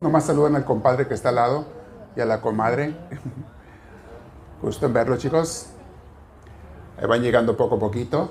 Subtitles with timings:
[0.00, 1.66] Nomás saludan al compadre que está al lado
[2.14, 2.96] y a la comadre.
[4.62, 5.70] Gusto en verlo, chicos.
[6.96, 8.30] Ahí van llegando poco a poquito.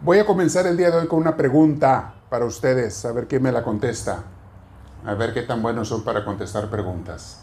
[0.00, 3.42] Voy a comenzar el día de hoy con una pregunta para ustedes, a ver quién
[3.42, 4.22] me la contesta.
[5.04, 7.42] A ver qué tan buenos son para contestar preguntas.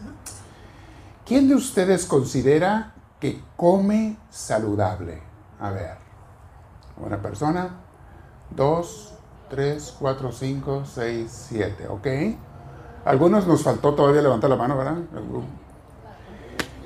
[1.24, 5.22] ¿Quién de ustedes considera que come saludable?
[5.60, 5.98] A ver.
[6.98, 7.76] Una persona.
[8.50, 9.14] Dos,
[9.52, 11.88] tres, cuatro, cinco, seis, siete.
[11.88, 12.08] ¿Ok?
[13.06, 14.98] Algunos nos faltó todavía levantar la mano, ¿verdad?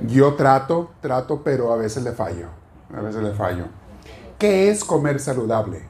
[0.01, 2.47] Yo trato, trato, pero a veces le fallo.
[2.95, 3.65] A veces le fallo.
[4.39, 5.87] ¿Qué es comer saludable?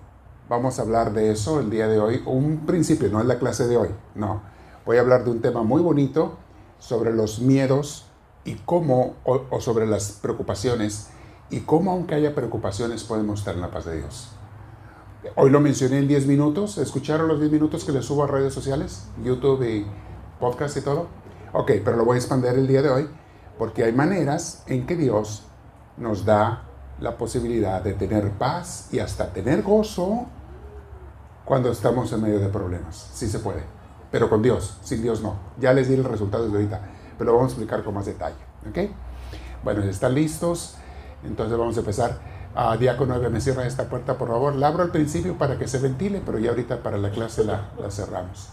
[0.50, 2.24] Vamos a hablar de eso el día de hoy.
[2.26, 4.42] Un principio, no es la clase de hoy, no.
[4.86, 6.38] Voy a hablar de un tema muy bonito
[6.80, 8.06] sobre los miedos
[8.46, 11.10] y cómo, o, o sobre las preocupaciones,
[11.50, 14.30] y cómo aunque haya preocupaciones podemos estar en la paz de Dios.
[15.36, 16.78] Hoy lo mencioné en 10 minutos.
[16.78, 19.08] ¿Escucharon los 10 minutos que les subo a redes sociales?
[19.24, 19.86] YouTube y
[20.40, 21.08] podcast y todo.
[21.54, 23.10] Ok, pero lo voy a expandir el día de hoy
[23.58, 25.48] porque hay maneras en que Dios
[25.98, 26.64] nos da
[27.00, 30.26] la posibilidad de tener paz y hasta tener gozo
[31.46, 33.10] cuando estamos en medio de problemas.
[33.14, 33.64] Sí se puede,
[34.12, 35.36] pero con Dios, sin Dios no.
[35.60, 36.82] Ya les di el resultado de ahorita,
[37.18, 38.36] pero lo vamos a explicar con más detalle.
[38.70, 38.92] ¿Ok?
[39.64, 40.76] Bueno, ¿están listos?
[41.24, 42.20] Entonces vamos a empezar.
[42.56, 44.56] a ah, Diácono, me cierra esta puerta, por favor.
[44.56, 47.72] La abro al principio para que se ventile, pero ya ahorita para la clase la,
[47.80, 48.50] la cerramos.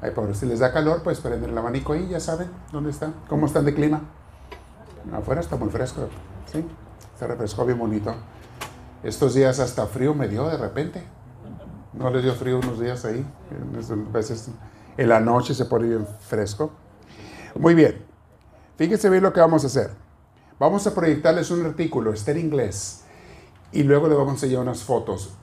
[0.00, 3.14] Ay, pobre, si les da calor, pues prenden el abanico ahí, ya saben dónde están,
[3.28, 4.02] cómo están de clima.
[5.12, 6.08] Afuera está muy fresco,
[6.52, 6.64] ¿sí?
[7.18, 8.14] Se refrescó bien bonito.
[9.02, 11.02] Estos días hasta frío me dio de repente.
[11.94, 13.24] No les dio frío unos días ahí.
[14.10, 14.50] A veces
[14.96, 16.72] en la noche se pone bien fresco.
[17.54, 18.04] Muy bien.
[18.76, 19.90] Fíjense bien lo que vamos a hacer.
[20.58, 23.04] Vamos a proyectarles un artículo, está en inglés.
[23.72, 25.34] Y luego le vamos a enseñar unas fotos.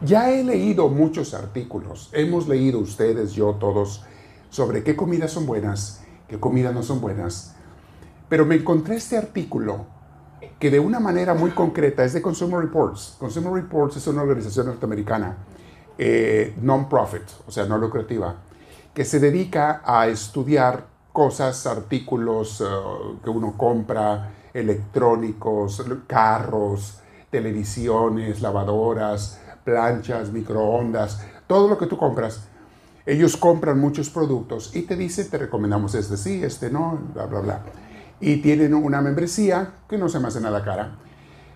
[0.00, 4.04] Ya he leído muchos artículos, hemos leído ustedes, yo, todos,
[4.50, 7.54] sobre qué comidas son buenas, qué comidas no son buenas.
[8.28, 9.86] Pero me encontré este artículo
[10.58, 13.16] que de una manera muy concreta es de Consumer Reports.
[13.18, 15.38] Consumer Reports es una organización norteamericana,
[15.96, 18.36] eh, non-profit, o sea, no lucrativa,
[18.92, 22.64] que se dedica a estudiar cosas, artículos eh,
[23.22, 26.98] que uno compra, electrónicos, carros,
[27.30, 32.48] televisiones, lavadoras, planchas, microondas, todo lo que tú compras.
[33.06, 37.40] Ellos compran muchos productos y te dicen, te recomendamos este sí, este no, bla, bla,
[37.40, 37.62] bla.
[38.20, 40.96] Y tienen una membresía que no se me hace nada cara,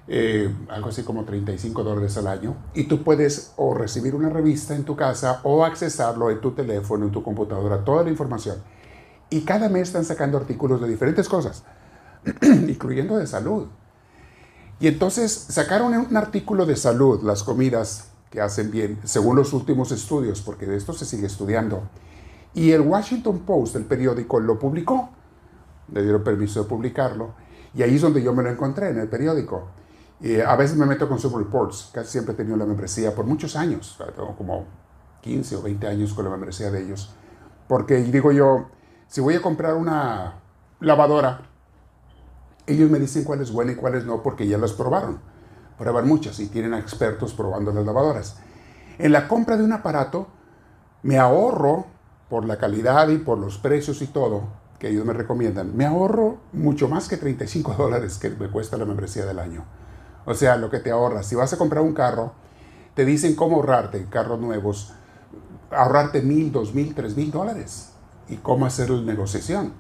[0.09, 2.57] eh, algo así como 35 dólares al año.
[2.75, 7.07] Y tú puedes o recibir una revista en tu casa o accesarlo en tu teléfono,
[7.07, 8.57] en tu computadora, toda la información.
[9.31, 11.65] Y cada mes están sacando artículos de diferentes cosas,
[12.43, 13.69] incluyendo de salud.
[14.81, 19.91] Y entonces sacaron un artículo de salud, las comidas que hacen bien, según los últimos
[19.91, 21.83] estudios, porque de esto se sigue estudiando.
[22.55, 25.11] Y el Washington Post, el periódico, lo publicó,
[25.93, 27.35] le dieron permiso de publicarlo,
[27.75, 29.69] y ahí es donde yo me lo encontré, en el periódico.
[30.21, 33.25] Y a veces me meto con Super Reports, casi siempre he tenido la membresía por
[33.25, 34.65] muchos años, tengo como
[35.23, 37.15] 15 o 20 años con la membresía de ellos,
[37.67, 38.67] porque digo yo,
[39.07, 40.41] si voy a comprar una
[40.81, 41.48] lavadora,
[42.69, 45.21] ellos me dicen cuál es buena y cuáles no porque ya las probaron.
[45.79, 48.37] Prueban muchas y tienen expertos probando las lavadoras.
[48.99, 50.29] En la compra de un aparato
[51.03, 51.87] me ahorro
[52.29, 54.43] por la calidad y por los precios y todo
[54.79, 55.77] que ellos me recomiendan.
[55.77, 59.65] Me ahorro mucho más que 35 dólares que me cuesta la membresía del año.
[60.27, 61.27] O sea, lo que te ahorras.
[61.27, 62.33] Si vas a comprar un carro,
[62.95, 64.93] te dicen cómo ahorrarte carros nuevos,
[65.71, 67.93] ahorrarte mil, dos mil, tres mil dólares
[68.29, 69.73] y cómo hacer la negociación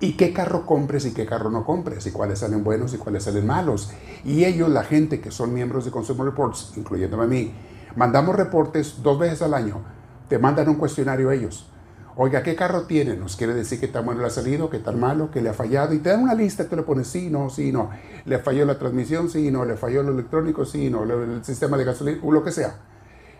[0.00, 3.24] y qué carro compres y qué carro no compres, y cuáles salen buenos y cuáles
[3.24, 3.90] salen malos.
[4.24, 7.52] Y ellos, la gente que son miembros de Consumer Reports, incluyéndome a mí,
[7.96, 9.82] mandamos reportes dos veces al año.
[10.28, 11.68] Te mandan un cuestionario a ellos.
[12.16, 13.16] Oiga, ¿qué carro tiene?
[13.16, 15.54] Nos quiere decir qué tan bueno le ha salido, qué tan malo, qué le ha
[15.54, 15.94] fallado.
[15.94, 17.90] Y te dan una lista, tú le pones sí, no, sí, no.
[18.24, 19.64] Le falló la transmisión, sí, no.
[19.64, 21.04] Le falló lo electrónico, sí, no.
[21.04, 22.74] El sistema de gasolina, o lo que sea.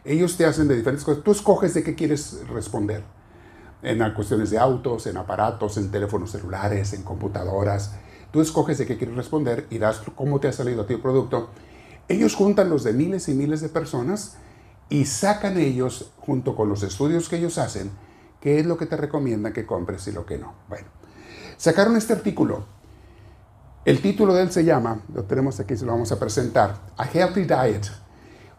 [0.05, 1.25] Ellos te hacen de diferentes cosas.
[1.25, 3.03] Tú escoges de qué quieres responder
[3.83, 7.95] en cuestiones de autos, en aparatos, en teléfonos celulares, en computadoras.
[8.31, 11.01] Tú escoges de qué quieres responder y das cómo te ha salido a ti el
[11.01, 11.51] producto.
[12.09, 14.37] Ellos juntan los de miles y miles de personas
[14.89, 17.91] y sacan ellos, junto con los estudios que ellos hacen,
[18.41, 20.55] qué es lo que te recomiendan que compres y lo que no.
[20.69, 20.89] Bueno,
[21.57, 22.65] sacaron este artículo.
[23.85, 27.07] El título de él se llama, lo tenemos aquí, se lo vamos a presentar, A
[27.07, 27.87] Healthy Diet.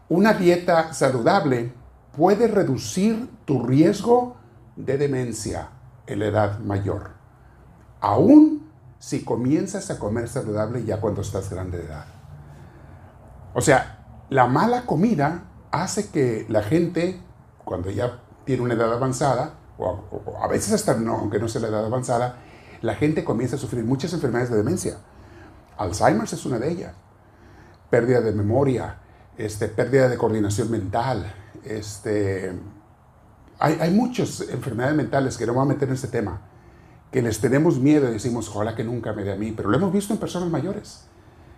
[0.07, 1.71] Una dieta saludable
[2.15, 4.38] puede reducir tu riesgo
[4.75, 5.69] de demencia
[6.07, 7.11] en la edad mayor,
[8.01, 8.69] aún
[8.99, 12.05] si comienzas a comer saludable ya cuando estás grande de edad.
[13.53, 17.21] O sea, la mala comida hace que la gente,
[17.63, 21.69] cuando ya tiene una edad avanzada, o, a veces hasta no, aunque no sea la
[21.69, 22.37] edad avanzada,
[22.81, 24.97] la gente comienza a sufrir muchas enfermedades de demencia.
[25.77, 26.93] Alzheimer es una de ellas.
[27.89, 28.97] Pérdida de memoria,
[29.37, 31.33] este, pérdida de coordinación mental.
[31.63, 32.53] Este,
[33.59, 36.41] hay, hay muchas enfermedades mentales que no voy a meter en este tema,
[37.11, 39.77] que les tenemos miedo y decimos, ojalá que nunca me dé a mí, pero lo
[39.77, 41.05] hemos visto en personas mayores,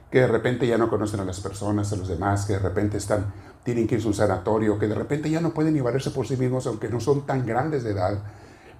[0.10, 2.98] que de repente ya no conocen a las personas, a los demás, que de repente
[2.98, 3.34] están,
[3.64, 6.28] tienen que irse a un sanatorio, que de repente ya no pueden ni valerse por
[6.28, 8.18] sí mismos, aunque no son tan grandes de edad,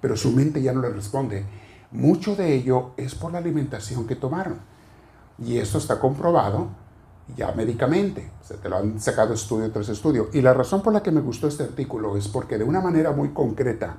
[0.00, 1.46] pero su mente ya no les responde.
[1.92, 4.58] Mucho de ello es por la alimentación que tomaron.
[5.38, 6.68] Y esto está comprobado
[7.36, 8.30] ya médicamente.
[8.42, 10.28] Se te lo han sacado estudio tras estudio.
[10.32, 13.12] Y la razón por la que me gustó este artículo es porque de una manera
[13.12, 13.96] muy concreta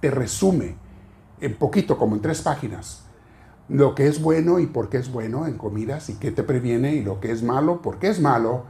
[0.00, 0.76] te resume
[1.40, 3.04] en poquito, como en tres páginas,
[3.68, 6.94] lo que es bueno y por qué es bueno en comidas y qué te previene
[6.94, 8.64] y lo que es malo, por qué es malo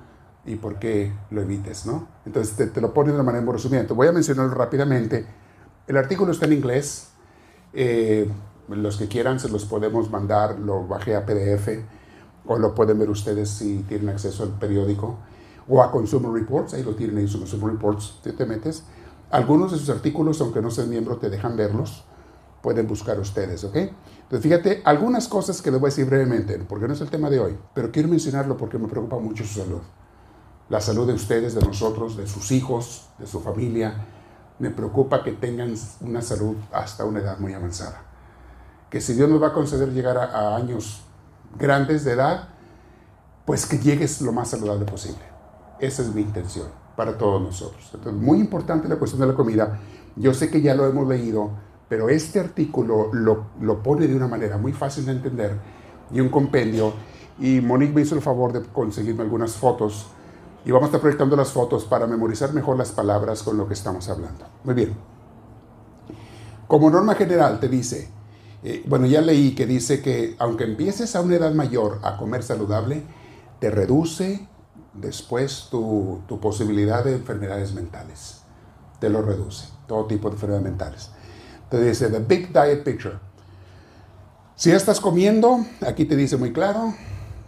[0.46, 2.08] y por qué lo evites, ¿no?
[2.26, 3.84] Entonces te, lo pone de una manera muy resumida.
[3.94, 5.26] Voy a mencionarlo rápidamente.
[5.86, 7.10] El artículo está en inglés.
[7.72, 8.30] Eh,
[8.68, 11.68] los que quieran se los podemos mandar, lo bajé a PDF
[12.46, 15.18] o lo pueden ver ustedes si tienen acceso al periódico
[15.68, 18.84] o a Consumer Reports, ahí lo tienen en su Consumer Reports, te, te metes.
[19.30, 22.04] Algunos de sus artículos, aunque no sean miembro, te dejan verlos,
[22.62, 23.76] pueden buscar ustedes, ¿ok?
[23.76, 27.30] Entonces, fíjate, algunas cosas que les voy a decir brevemente, porque no es el tema
[27.30, 29.80] de hoy, pero quiero mencionarlo porque me preocupa mucho su salud.
[30.68, 34.06] La salud de ustedes, de nosotros, de sus hijos, de su familia.
[34.58, 38.02] Me preocupa que tengan una salud hasta una edad muy avanzada.
[38.88, 41.02] Que si Dios nos va a conceder llegar a años
[41.58, 42.48] grandes de edad,
[43.44, 45.22] pues que llegues lo más saludable posible.
[45.78, 47.90] Esa es mi intención para todos nosotros.
[47.92, 49.80] Entonces, muy importante la cuestión de la comida.
[50.16, 51.50] Yo sé que ya lo hemos leído,
[51.88, 55.58] pero este artículo lo, lo pone de una manera muy fácil de entender
[56.10, 56.92] y un compendio.
[57.38, 60.06] Y Monique me hizo el favor de conseguirme algunas fotos
[60.64, 63.74] y vamos a estar proyectando las fotos para memorizar mejor las palabras con lo que
[63.74, 64.46] estamos hablando.
[64.62, 64.94] Muy bien.
[66.66, 68.08] Como norma general te dice,
[68.64, 72.42] eh, bueno, ya leí que dice que aunque empieces a una edad mayor a comer
[72.42, 73.02] saludable,
[73.60, 74.48] te reduce
[74.94, 78.40] después tu, posibilidad de enfermedades mentales.
[79.00, 81.10] Te lo reduce, todo tipo de enfermedades mentales.
[81.68, 83.18] Te dice, The Big Diet Picture.
[84.56, 86.94] Si ya estás comiendo, aquí te dice muy claro,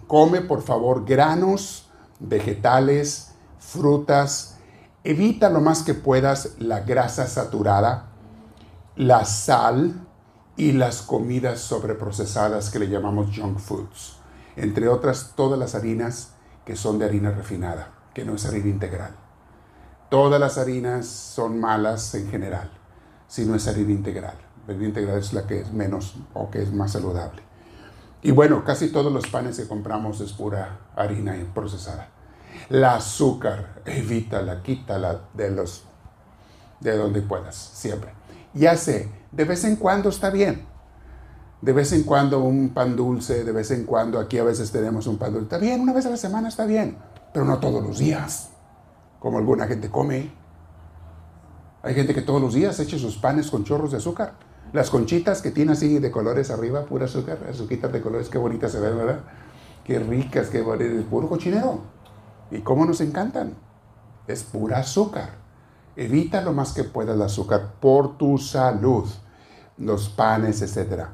[0.06, 1.88] come por favor granos,
[2.20, 4.58] vegetales, frutas,
[5.02, 8.10] evita lo más que puedas la grasa saturada,
[8.96, 10.05] la sal,
[10.56, 14.16] y las comidas sobreprocesadas que le llamamos junk foods,
[14.56, 16.32] entre otras todas las harinas
[16.64, 19.14] que son de harina refinada, que no es harina integral.
[20.08, 22.70] Todas las harinas son malas en general,
[23.28, 24.36] si no es harina integral.
[24.66, 27.42] La harina integral es la que es menos o que es más saludable.
[28.22, 32.08] Y bueno, casi todos los panes que compramos es pura harina procesada.
[32.70, 35.84] La azúcar, evítala, quítala de los
[36.80, 38.12] de donde puedas, siempre.
[38.54, 40.66] Ya sé, de vez en cuando está bien.
[41.60, 45.06] De vez en cuando un pan dulce, de vez en cuando aquí a veces tenemos
[45.06, 45.44] un pan dulce.
[45.44, 46.96] Está bien, una vez a la semana está bien,
[47.32, 48.50] pero no todos los días,
[49.20, 50.32] como alguna gente come.
[51.82, 54.34] Hay gente que todos los días echa sus panes con chorros de azúcar.
[54.72, 58.72] Las conchitas que tiene así de colores arriba, pura azúcar, azuquitas de colores, qué bonitas
[58.72, 59.20] se ven, ¿verdad?
[59.84, 61.80] Qué ricas, qué bonitas, puro cochinero.
[62.50, 63.54] ¿Y cómo nos encantan?
[64.26, 65.30] Es pura azúcar.
[65.94, 69.06] Evita lo más que puedas el azúcar por tu salud,
[69.78, 71.04] los panes, etc.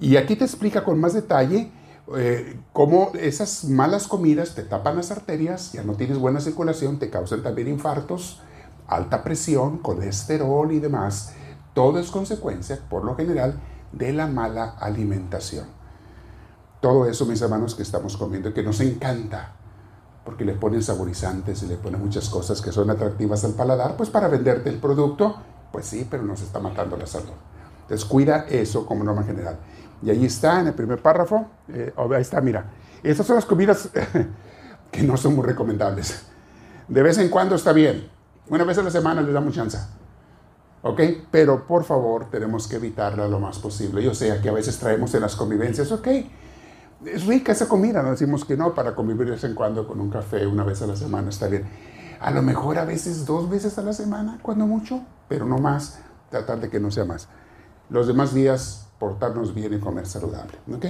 [0.00, 1.70] Y aquí te explica con más detalle
[2.16, 7.10] eh, cómo esas malas comidas te tapan las arterias, ya no tienes buena circulación, te
[7.10, 8.40] causan también infartos,
[8.86, 11.34] alta presión, colesterol y demás.
[11.74, 13.60] Todo es consecuencia, por lo general,
[13.92, 15.66] de la mala alimentación.
[16.80, 19.52] Todo eso, mis hermanos, que estamos comiendo, que nos encanta,
[20.24, 24.10] porque le ponen saborizantes y le ponen muchas cosas que son atractivas al paladar, pues
[24.10, 25.36] para venderte el producto,
[25.72, 27.34] pues sí, pero nos está matando la salud.
[27.88, 29.56] Entonces cuida eso como norma general.
[30.02, 32.66] Y ahí está en el primer párrafo, eh, ahí está, mira,
[33.02, 33.88] estas son las comidas
[34.90, 36.26] que no son muy recomendables.
[36.86, 38.08] De vez en cuando está bien,
[38.50, 39.78] una vez a la semana les damos chance.
[40.82, 41.00] ¿Ok?
[41.30, 44.02] Pero por favor tenemos que evitarla lo más posible.
[44.02, 46.08] Yo sé que a veces traemos en las convivencias, ok,
[47.06, 50.00] es rica esa comida, no decimos que no, para convivir de vez en cuando con
[50.00, 51.66] un café una vez a la semana está bien.
[52.20, 56.00] A lo mejor a veces dos veces a la semana, cuando mucho, pero no más,
[56.30, 57.28] tratar de que no sea más.
[57.90, 60.58] Los demás días, portarnos bien y comer saludable.
[60.72, 60.86] ¿ok?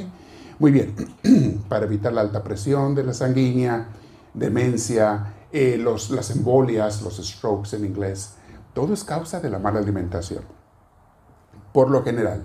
[0.58, 0.94] Muy bien,
[1.68, 3.88] para evitar la alta presión de la sanguínea,
[4.34, 8.34] demencia, eh, los, las embolias, los strokes en inglés,
[8.74, 10.42] todo es causa de la mala alimentación.
[11.72, 12.44] Por lo general,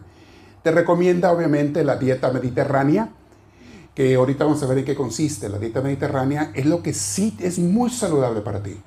[0.62, 3.10] te recomienda obviamente la dieta mediterránea,
[3.95, 5.50] que ahorita vamos a ver en qué consiste.
[5.50, 8.81] La dieta mediterránea es lo que sí es muy saludable para ti.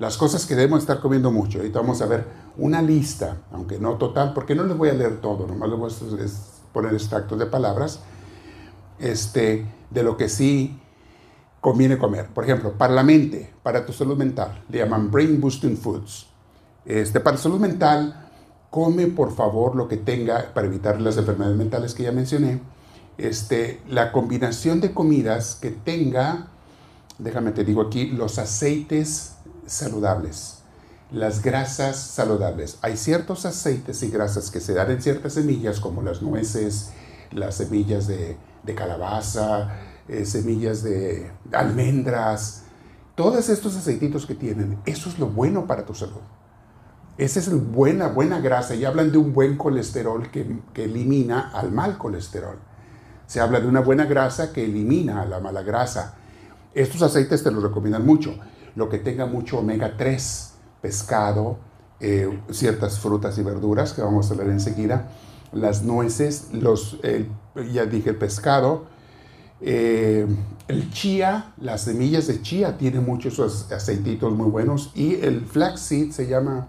[0.00, 1.58] Las cosas que debemos estar comiendo mucho.
[1.58, 2.24] Ahorita vamos a ver
[2.56, 6.20] una lista, aunque no total, porque no les voy a leer todo, nomás les voy
[6.20, 8.00] a poner extractos de palabras,
[8.98, 10.80] este, de lo que sí
[11.60, 12.28] conviene comer.
[12.28, 16.28] Por ejemplo, para la mente, para tu salud mental, le llaman brain boosting foods.
[16.86, 18.30] Este, para salud mental,
[18.70, 22.62] come por favor lo que tenga para evitar las enfermedades mentales que ya mencioné.
[23.18, 26.46] Este, la combinación de comidas que tenga,
[27.18, 29.34] déjame te digo aquí, los aceites
[29.70, 30.58] saludables,
[31.10, 32.78] las grasas saludables.
[32.82, 36.90] Hay ciertos aceites y grasas que se dan en ciertas semillas, como las nueces,
[37.30, 38.36] las semillas de,
[38.74, 39.76] calabaza,
[40.08, 42.64] eh, semillas de almendras,
[43.14, 46.22] todos estos aceititos que tienen, eso es lo bueno para tu salud.
[47.18, 48.74] Esa es buena, buena grasa.
[48.74, 52.56] Y hablan de un buen colesterol que, que, elimina al mal colesterol.
[53.26, 56.14] Se habla de una buena grasa que elimina a la mala grasa.
[56.72, 58.34] Estos aceites te los recomiendan mucho.
[58.76, 61.58] Lo que tenga mucho omega 3, pescado,
[62.00, 65.10] eh, ciertas frutas y verduras que vamos a ver enseguida,
[65.52, 66.98] las nueces, los,
[67.72, 68.86] ya dije el pescado,
[69.62, 70.26] eh,
[70.68, 73.38] el chía, las semillas de chía tienen muchos
[73.70, 76.68] aceititos muy buenos y el flaxseed se llama,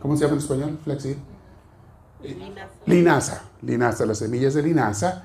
[0.00, 0.78] ¿cómo se llama en español?
[0.82, 1.16] Flaxseed.
[2.22, 2.68] linaza.
[2.86, 3.42] linaza.
[3.62, 5.24] Linaza, las semillas de linaza.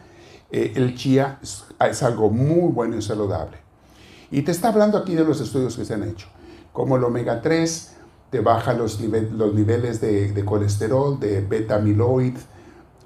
[0.51, 3.57] Eh, el chía es, algo muy bueno y saludable.
[4.29, 6.27] Y te está hablando aquí de los estudios que se han hecho.
[6.73, 7.93] Como el omega 3
[8.29, 12.35] te baja los, los niveles de, colesterol, de beta amiloid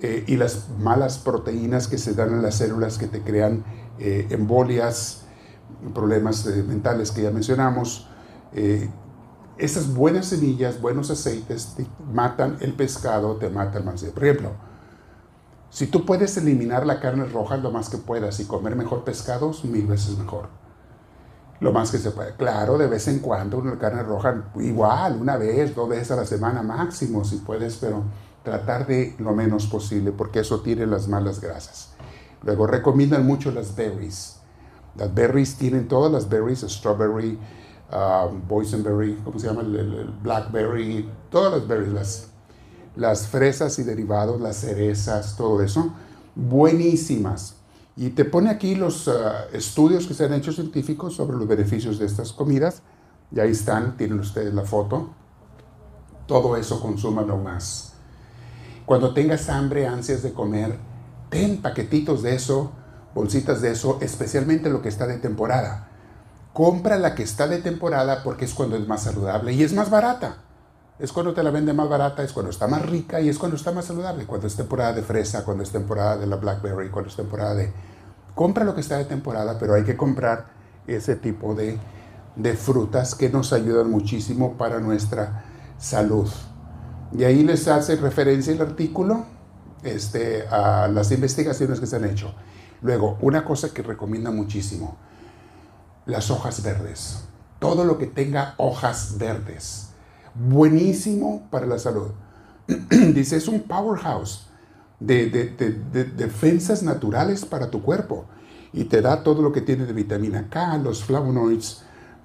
[0.02, 3.64] eh, y las malas proteínas que se dan en las células que te crean
[4.00, 5.26] eh, embolias,
[5.94, 8.08] problemas eh, mentales que ya mencionamos.
[9.58, 14.04] Esas buenas semillas, buenos aceites, te matan el pescado, te matan más.
[14.04, 14.52] Por ejemplo,
[15.70, 19.64] si tú puedes eliminar la carne roja lo más que puedas y comer mejor pescados,
[19.64, 20.61] mil veces mejor.
[21.62, 22.36] Lo más que se puede.
[22.36, 26.26] Claro, de vez en cuando una carne roja, igual, una vez, dos veces a la
[26.26, 28.04] semana máximo, si puedes, pero
[28.44, 31.90] tratar de lo menos posible, porque eso tiene las malas grasas.
[32.42, 34.38] Luego recomiendan mucho las berries.
[34.96, 37.38] Las berries tienen todas las berries, strawberry,
[37.94, 39.62] um, boysenberry, ¿cómo se llama?
[39.62, 42.28] El, blackberry, todas las berries, las,
[42.96, 45.94] las fresas y derivados, las cerezas, todo eso,
[46.34, 47.61] buenísimas.
[48.02, 49.12] Y te pone aquí los uh,
[49.54, 52.82] estudios que se han hecho científicos sobre los beneficios de estas comidas.
[53.32, 55.12] Y ahí están, tienen ustedes la foto.
[56.26, 57.94] Todo eso consúmalo más.
[58.88, 60.80] Cuando tengas hambre, ansias de comer,
[61.30, 62.72] ten paquetitos de eso,
[63.14, 65.92] bolsitas de eso, especialmente lo que está de temporada.
[66.54, 69.92] Compra la que está de temporada porque es cuando es más saludable y es más
[69.92, 70.38] barata.
[70.98, 73.58] Es cuando te la vende más barata, es cuando está más rica y es cuando
[73.58, 74.26] está más saludable.
[74.26, 77.91] Cuando es temporada de fresa, cuando es temporada de la blackberry, cuando es temporada de...
[78.36, 80.48] Compra lo que está de temporada, pero hay que comprar
[80.88, 81.78] ese tipo de,
[82.36, 85.46] de frutas que nos ayudan muchísimo para nuestra
[85.78, 86.30] salud.
[87.12, 89.26] Y ahí les hace referencia el artículo
[89.84, 92.34] este, a las investigaciones que se han hecho.
[92.82, 94.98] Luego, una cosa que recomienda muchísimo,
[96.06, 97.24] las hojas verdes.
[97.60, 99.90] Todo lo que tenga hojas verdes.
[100.34, 102.12] Buenísimo para la salud.
[103.14, 104.48] Dice, es un powerhouse
[105.02, 108.26] de, defensas naturales para tu cuerpo.
[108.74, 111.84] Y te da todo lo que tiene de vitamina K, los flavonoids,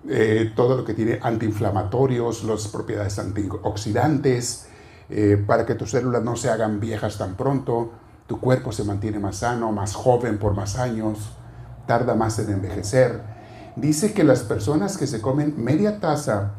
[0.09, 4.69] eh, todo lo que tiene antiinflamatorios, las propiedades antioxidantes,
[5.09, 7.91] eh, para que tus células no se hagan viejas tan pronto,
[8.29, 11.33] tu cuerpo se mantiene más sano, más joven por más años,
[11.87, 13.21] tarda más en envejecer.
[13.75, 16.53] Dice que las personas que se comen media taza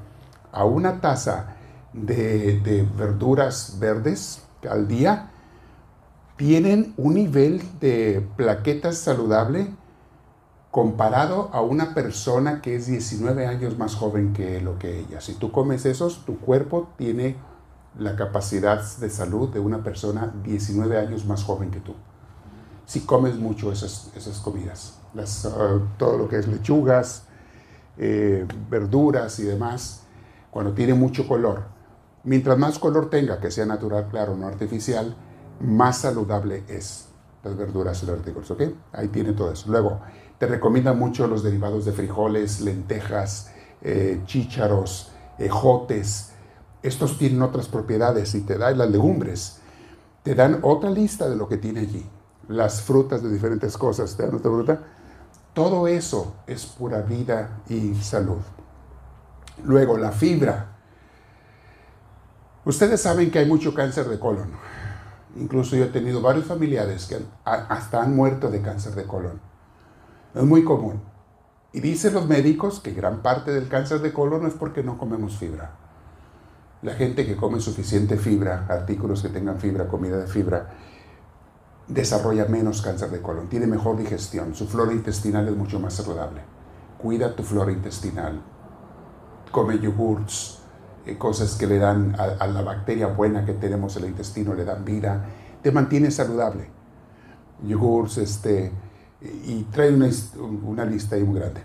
[0.52, 1.56] a una taza
[1.94, 5.32] de verduras verdes al día,
[6.38, 9.68] tienen un nivel de plaquetas saludable
[10.72, 15.20] comparado a una persona que es 19 años más joven que lo que ella.
[15.20, 17.36] Si tú comes esos, tu cuerpo tiene
[17.98, 21.96] la capacidad de salud de una persona 19 años más joven que tú.
[22.86, 27.24] Si comes mucho esas, esas comidas, las, ah, todo lo que es lechugas,
[27.98, 30.04] eh, verduras y demás,
[30.52, 31.64] cuando tiene mucho color.
[32.24, 35.16] Mientras más color tenga, que sea natural, claro, no artificial,
[35.60, 37.08] más saludable es
[37.44, 38.64] las verduras y los artículos, ¿ok?
[38.94, 39.70] Ahí tiene todo eso.
[39.70, 40.02] Luego,
[40.38, 46.32] te recomienda mucho los derivados de frijoles, lentejas, eh, chícharos, ejotes,
[46.88, 49.60] estos tienen otras propiedades y te dan las legumbres.
[50.24, 52.06] Te dan otra lista de lo que tiene allí.
[52.48, 54.80] Las frutas de diferentes cosas, te dan otra fruta.
[55.54, 58.42] Todo eso es pura vida y salud.
[59.64, 60.78] Luego, la fibra.
[62.64, 64.52] Ustedes saben que hay mucho cáncer de colon.
[65.38, 69.40] Incluso yo he tenido varios familiares que hasta han muerto de cáncer de colon.
[70.34, 71.02] Es muy común.
[71.74, 75.38] Y dicen los médicos que gran parte del cáncer de colon es porque no comemos
[75.38, 75.76] fibra.
[76.82, 80.70] La gente que come suficiente fibra, artículos que tengan fibra, comida de fibra,
[81.88, 86.42] desarrolla menos cáncer de colon, tiene mejor digestión, su flora intestinal es mucho más saludable.
[86.98, 88.42] Cuida tu flora intestinal.
[89.52, 90.57] Come yogurts,
[91.16, 94.84] cosas que le dan a, la bacteria buena que tenemos en el intestino, le dan
[94.84, 95.26] vida,
[95.62, 96.70] te mantiene saludable.
[97.64, 98.72] Yogurts, este,
[99.22, 100.10] y trae una,
[100.64, 101.62] una lista ahí muy grande.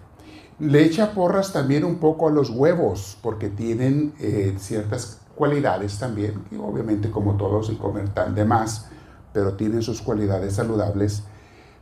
[0.58, 6.44] Le echa porras también un poco a los huevos, porque tienen eh, ciertas cualidades también,
[6.50, 8.88] y obviamente como todos, y comer tan de más,
[9.32, 11.24] pero tienen sus cualidades saludables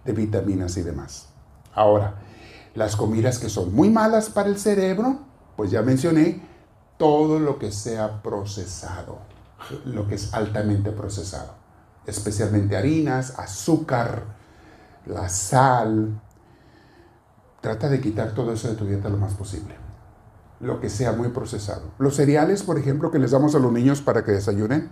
[0.04, 1.28] de vitaminas y demás.
[1.74, 2.14] Ahora,
[2.74, 5.18] las comidas que son muy malas para el cerebro,
[5.56, 6.42] pues ya mencioné,
[7.00, 9.20] todo lo que sea procesado,
[9.86, 11.54] lo que es altamente procesado,
[12.04, 14.24] especialmente harinas, azúcar,
[15.06, 16.20] la sal.
[17.62, 19.74] Trata de quitar todo eso de tu dieta lo más posible.
[20.60, 21.90] Lo que sea muy procesado.
[21.98, 24.90] Los cereales, por ejemplo, que les damos a los niños para que desayunen,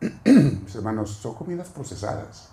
[0.74, 2.49] hermanos, son comidas procesadas.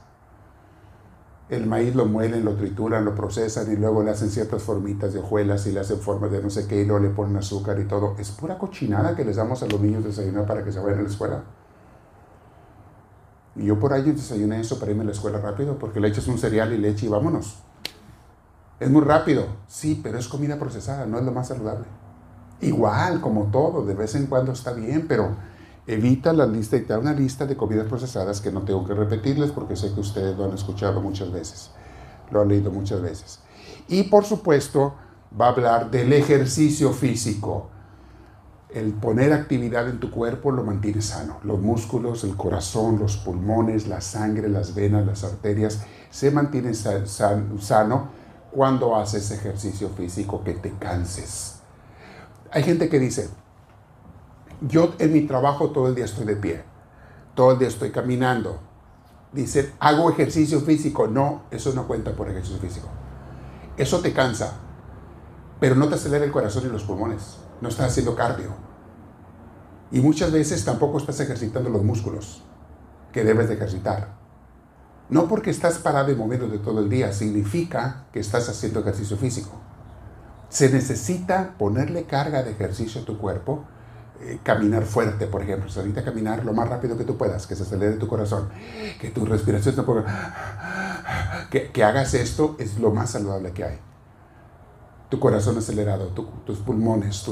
[1.49, 5.19] El maíz lo muelen, lo trituran, lo procesan y luego le hacen ciertas formitas de
[5.19, 7.85] hojuelas y le hacen formas de no sé qué y luego le ponen azúcar y
[7.85, 8.15] todo.
[8.19, 11.03] Es pura cochinada que les damos a los niños desayunar para que se vayan a
[11.03, 11.43] la escuela.
[13.55, 16.27] Y yo por años desayuné eso para irme a la escuela rápido porque le echas
[16.27, 17.59] un cereal y leche y vámonos.
[18.79, 21.85] Es muy rápido, sí, pero es comida procesada, no es lo más saludable.
[22.59, 25.35] Igual, como todo, de vez en cuando está bien, pero
[25.87, 28.93] evita la lista y te da una lista de comidas procesadas que no tengo que
[28.93, 31.71] repetirles porque sé que ustedes lo han escuchado muchas veces,
[32.29, 33.39] lo han leído muchas veces.
[33.87, 34.95] Y por supuesto
[35.39, 37.69] va a hablar del ejercicio físico.
[38.69, 41.39] El poner actividad en tu cuerpo lo mantiene sano.
[41.43, 48.09] Los músculos, el corazón, los pulmones, la sangre, las venas, las arterias se mantienen sano
[48.51, 51.59] cuando haces ejercicio físico que te canses.
[52.51, 53.29] Hay gente que dice,
[54.61, 56.63] yo en mi trabajo todo el día estoy de pie,
[57.35, 58.59] todo el día estoy caminando.
[59.31, 61.07] Dicen, hago ejercicio físico.
[61.07, 62.87] No, eso no cuenta por ejercicio físico.
[63.77, 64.53] Eso te cansa,
[65.59, 67.37] pero no te acelera el corazón y los pulmones.
[67.61, 68.49] No estás haciendo cardio.
[69.91, 72.43] Y muchas veces tampoco estás ejercitando los músculos
[73.11, 74.17] que debes de ejercitar.
[75.09, 79.51] No porque estás parado y moviéndote todo el día, significa que estás haciendo ejercicio físico.
[80.49, 83.65] Se necesita ponerle carga de ejercicio a tu cuerpo
[84.21, 87.55] eh, caminar fuerte, por ejemplo, salir a caminar lo más rápido que tú puedas, que
[87.55, 88.49] se acelere tu corazón,
[88.99, 93.79] que tu respiración se ponga, que, que hagas esto es lo más saludable que hay.
[95.09, 96.07] Tu corazón acelerado,
[96.45, 97.25] tus pulmones,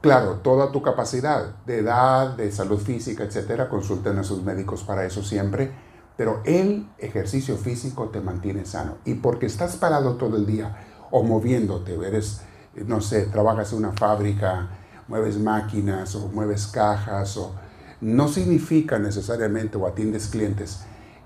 [0.00, 5.04] claro, toda tu capacidad de edad, de salud física, etcétera, consulten a sus médicos para
[5.04, 5.72] eso siempre.
[6.16, 8.98] Pero el ejercicio físico te mantiene sano.
[9.04, 10.76] Y porque estás parado todo el día
[11.10, 12.42] o moviéndote, eres,
[12.74, 14.70] no sé, trabajas en una fábrica,
[15.08, 17.54] mueves máquinas o mueves cajas o
[18.00, 20.84] no significa necesariamente o atiendes clientes.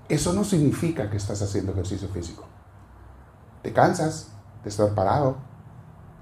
[0.09, 2.45] Eso no significa que estás haciendo ejercicio físico.
[3.63, 4.29] Te cansas
[4.63, 5.37] de estar parado.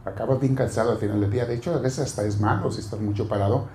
[0.05, 1.45] Acabas bien cansado al final del día.
[1.45, 3.67] De hecho, a veces hasta es malo si estás mucho parado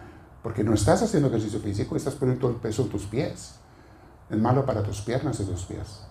[0.43, 3.57] porque no estás haciendo ejercicio físico estás poniendo todo el peso en tus pies.
[4.31, 6.03] Es malo para tus piernas y tus pies.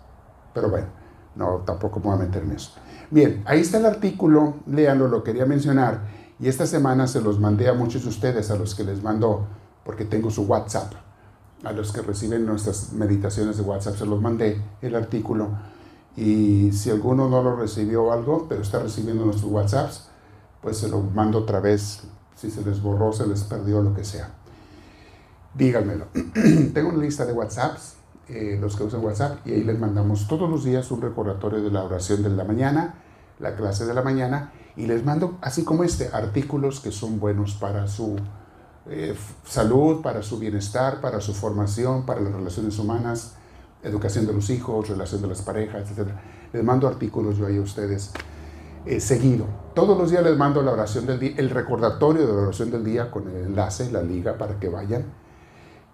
[0.53, 0.87] Pero bueno,
[1.35, 2.71] no, tampoco me voy a en eso.
[3.09, 6.01] Bien, ahí está el artículo, léanlo, lo quería mencionar.
[6.39, 9.45] Y esta semana se los mandé a muchos de ustedes, a los que les mando,
[9.83, 10.93] porque tengo su WhatsApp,
[11.65, 15.49] a los que reciben nuestras meditaciones de WhatsApp, se los mandé el artículo.
[16.15, 20.07] Y si alguno no lo recibió algo, pero está recibiendo nuestros WhatsApps,
[20.61, 22.03] pues se lo mando otra vez.
[22.35, 24.31] Si se les borró, se les perdió, lo que sea.
[25.53, 26.05] Díganmelo.
[26.73, 27.95] tengo una lista de WhatsApps,
[28.29, 31.69] eh, los que usan WhatsApp, y ahí les mandamos todos los días un recordatorio de
[31.69, 32.95] la oración de la mañana,
[33.39, 37.53] la clase de la mañana y les mando, así como este, artículos que son buenos
[37.53, 38.15] para su
[38.89, 43.33] eh, salud, para su bienestar, para su formación, para las relaciones humanas,
[43.83, 46.09] educación de los hijos, relación de las parejas, etc.
[46.53, 48.11] Les mando artículos yo ahí a ustedes
[48.85, 49.45] eh, seguido.
[49.75, 52.83] Todos los días les mando la oración del día, el recordatorio de la oración del
[52.83, 55.03] día con el enlace, la liga para que vayan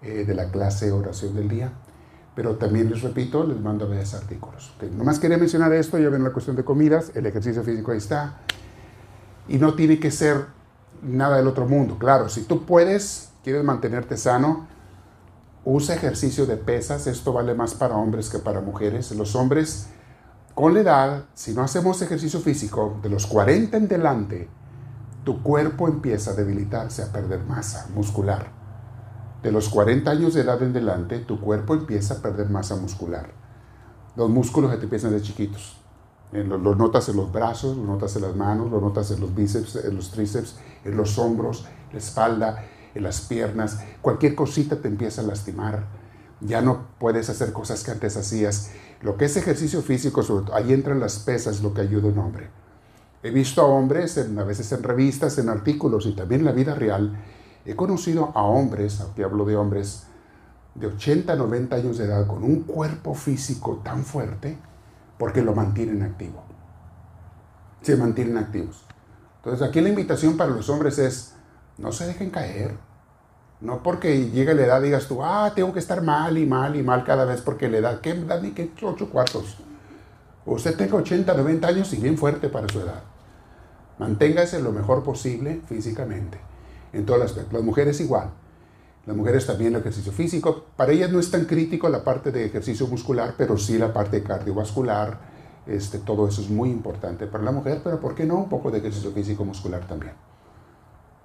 [0.02, 1.74] eh, de la clase oración del día.
[2.36, 4.74] Pero también les repito, les mando a veces artículos.
[4.78, 4.90] Okay.
[4.92, 8.40] Nomás quería mencionar esto, ya ven la cuestión de comidas, el ejercicio físico ahí está,
[9.48, 10.48] y no tiene que ser
[11.02, 11.98] nada del otro mundo.
[11.98, 14.68] Claro, si tú puedes, quieres mantenerte sano,
[15.64, 17.08] usa ejercicio de pesas.
[17.08, 19.12] Esto vale más para hombres que para mujeres.
[19.12, 19.88] Los hombres,
[20.54, 24.50] con la edad, si no hacemos ejercicio físico, de los 40 en delante,
[25.24, 28.52] tu cuerpo empieza a debilitarse, a perder masa muscular.
[29.44, 33.32] De los 40 años de edad en delante, tu cuerpo empieza a perder masa muscular.
[34.16, 35.85] Los músculos se te empiezan de chiquitos
[36.32, 39.78] lo, notas en los brazos, lo notas en las manos, lo notas en los bíceps,
[39.78, 43.80] en los tríceps, en los hombros, la espalda, en las piernas.
[44.02, 45.86] Cualquier cosita te empieza a lastimar.
[46.42, 48.72] Ya no puedes hacer cosas que antes hacías.
[49.02, 52.20] Lo que es ejercicio físico, sobre ahí entran las pesas, lo que ayuda a un
[52.20, 52.50] hombre.
[53.24, 56.76] He visto a hombres, a veces en revistas, en artículos y también en la vida
[56.76, 57.18] real,
[57.66, 60.08] he conocido a hombres, aquí hablo de hombres
[60.76, 64.58] de 80, 90 años de edad, con un cuerpo físico tan fuerte,
[65.18, 66.44] porque lo mantienen activo.
[67.82, 68.84] Se mantienen activos.
[69.38, 71.36] Entonces aquí la invitación para los hombres es,
[71.78, 72.76] no se dejen caer.
[73.62, 76.84] No porque llegue la edad digas tú, ah, tengo que estar mal y mal y
[76.84, 79.58] mal cada vez porque la edad, ¿qué edad ni qué ocho cuartos?
[80.46, 83.02] Usted tenga 80, 90 años y bien fuerte para su edad.
[83.98, 86.38] Manténgase lo mejor posible físicamente.
[86.94, 88.32] En todas las Las mujeres igual.
[89.06, 90.66] Las mujeres también el ejercicio físico.
[90.76, 94.24] Para ellas no es tan crítico la parte de ejercicio muscular, pero sí la parte
[94.24, 95.36] cardiovascular.
[95.68, 98.72] Este, todo eso es muy importante para la mujer, pero ¿por qué no un poco
[98.72, 100.14] de ejercicio físico muscular también?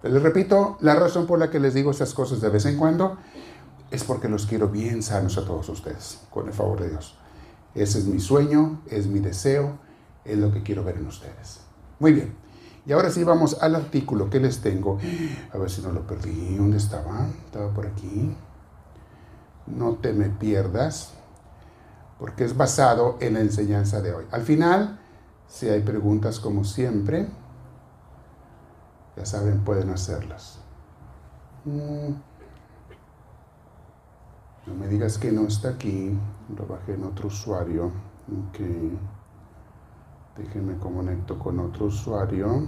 [0.03, 3.19] les repito, la razón por la que les digo estas cosas de vez en cuando
[3.91, 7.19] es porque los quiero bien sanos a todos ustedes, con el favor de Dios.
[7.75, 9.79] Ese es mi sueño, es mi deseo,
[10.25, 11.61] es lo que quiero ver en ustedes.
[11.99, 12.35] Muy bien.
[12.87, 14.99] Y ahora sí vamos al artículo que les tengo.
[15.53, 16.57] A ver si no lo perdí.
[16.57, 17.27] ¿Dónde estaba?
[17.45, 18.35] Estaba por aquí.
[19.67, 21.15] No te me pierdas,
[22.19, 24.25] porque es basado en la enseñanza de hoy.
[24.31, 24.99] Al final,
[25.47, 27.29] si hay preguntas como siempre,
[29.17, 30.59] ya saben, pueden hacerlas.
[31.65, 32.15] Mm.
[34.67, 36.17] No me digas que no está aquí.
[36.57, 37.87] Lo bajé en otro usuario.
[38.49, 38.61] Ok.
[40.41, 42.67] Déjenme conecto con otro usuario.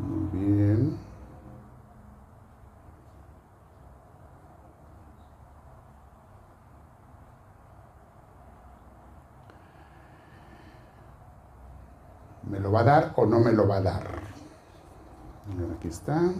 [0.00, 0.98] Muy bien.
[12.44, 14.06] ¿Me lo va a dar o no me lo va a dar?
[15.76, 16.32] Aquí está.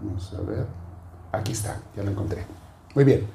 [0.00, 0.66] Vamos a ver.
[1.30, 2.44] Aquí está, ya lo encontré.
[2.94, 3.26] Muy bien.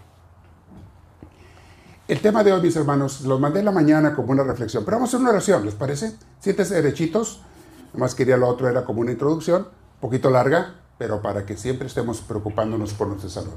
[2.07, 4.97] El tema de hoy, mis hermanos, lo mandé en la mañana como una reflexión, pero
[4.97, 6.15] vamos a hacer una oración, ¿les parece?
[6.39, 7.41] Siéntese derechitos.
[7.89, 11.87] Además quería lo otro, era como una introducción, un poquito larga, pero para que siempre
[11.87, 13.55] estemos preocupándonos por nuestra salud.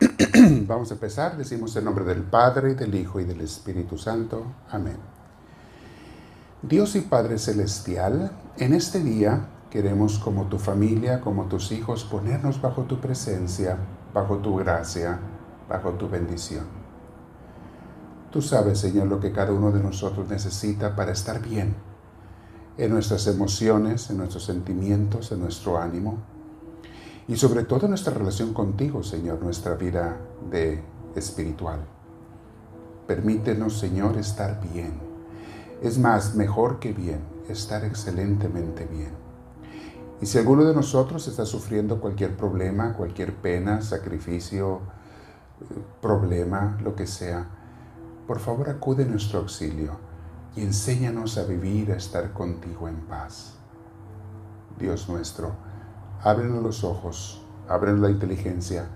[0.66, 4.44] Vamos a empezar, decimos en nombre del Padre, del Hijo y del Espíritu Santo.
[4.70, 4.96] Amén.
[6.60, 12.60] Dios y Padre Celestial, en este día queremos como tu familia, como tus hijos, ponernos
[12.60, 13.78] bajo tu presencia
[14.14, 15.18] bajo tu gracia,
[15.68, 16.64] bajo tu bendición.
[18.30, 21.74] Tú sabes, Señor, lo que cada uno de nosotros necesita para estar bien
[22.78, 26.18] en nuestras emociones, en nuestros sentimientos, en nuestro ánimo
[27.26, 30.16] y sobre todo en nuestra relación contigo, Señor, nuestra vida
[30.50, 30.82] de
[31.16, 31.80] espiritual.
[33.06, 34.94] Permítenos, Señor, estar bien.
[35.82, 39.23] Es más, mejor que bien, estar excelentemente bien.
[40.24, 44.80] Y si alguno de nosotros está sufriendo cualquier problema, cualquier pena, sacrificio,
[46.00, 47.46] problema, lo que sea,
[48.26, 49.98] por favor acude en nuestro auxilio
[50.56, 53.56] y enséñanos a vivir, a estar contigo en paz.
[54.78, 55.56] Dios nuestro,
[56.22, 58.86] ábrenos los ojos, ábrenos la inteligencia,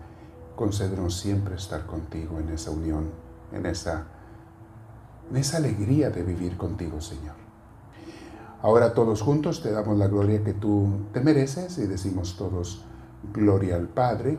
[0.56, 3.10] concédenos siempre estar contigo en esa unión,
[3.52, 4.06] en esa,
[5.28, 7.47] en esa alegría de vivir contigo, Señor.
[8.60, 12.84] Ahora todos juntos te damos la gloria que tú te mereces y decimos todos,
[13.32, 14.38] gloria al Padre,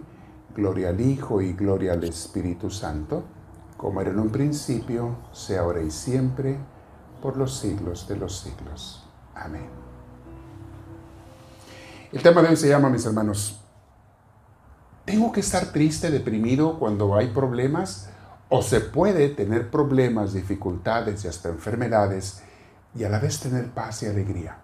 [0.53, 3.23] gloria al Hijo y gloria al Espíritu Santo,
[3.77, 6.58] como era en un principio, sea ahora y siempre,
[7.21, 9.05] por los siglos de los siglos.
[9.34, 9.69] Amén.
[12.12, 13.62] El tema de hoy se llama, mis hermanos,
[15.05, 18.10] ¿tengo que estar triste, deprimido cuando hay problemas?
[18.49, 22.43] ¿O se puede tener problemas, dificultades y hasta enfermedades?
[22.95, 24.58] Y a la vez tener paz y alegría.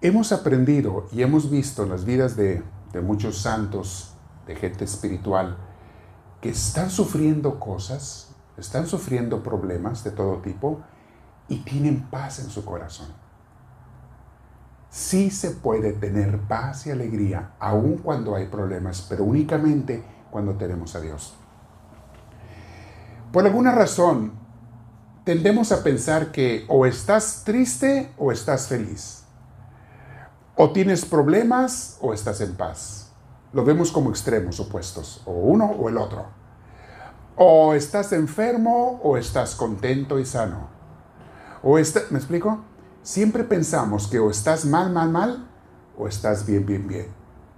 [0.00, 2.62] Hemos aprendido y hemos visto en las vidas de,
[3.02, 4.14] muchos santos,
[4.46, 5.56] de gente espiritual,
[6.40, 10.82] que están sufriendo cosas, están sufriendo problemas de todo tipo
[11.48, 13.08] y tienen paz en su corazón.
[14.90, 20.94] Sí se puede tener paz y alegría aun cuando hay problemas, pero únicamente cuando tenemos
[20.94, 21.34] a Dios.
[23.32, 24.43] Por alguna razón,
[25.24, 29.24] tendemos a pensar que o estás triste o estás feliz.
[30.54, 33.10] O tienes problemas o estás en paz.
[33.52, 36.26] Lo vemos como extremos opuestos, o uno o el otro.
[37.36, 40.68] O estás enfermo o estás contento y sano.
[41.62, 42.62] O ¿Me explico?
[43.02, 45.48] Siempre pensamos que o estás mal, mal, mal,
[45.96, 47.08] o estás bien, bien, bien,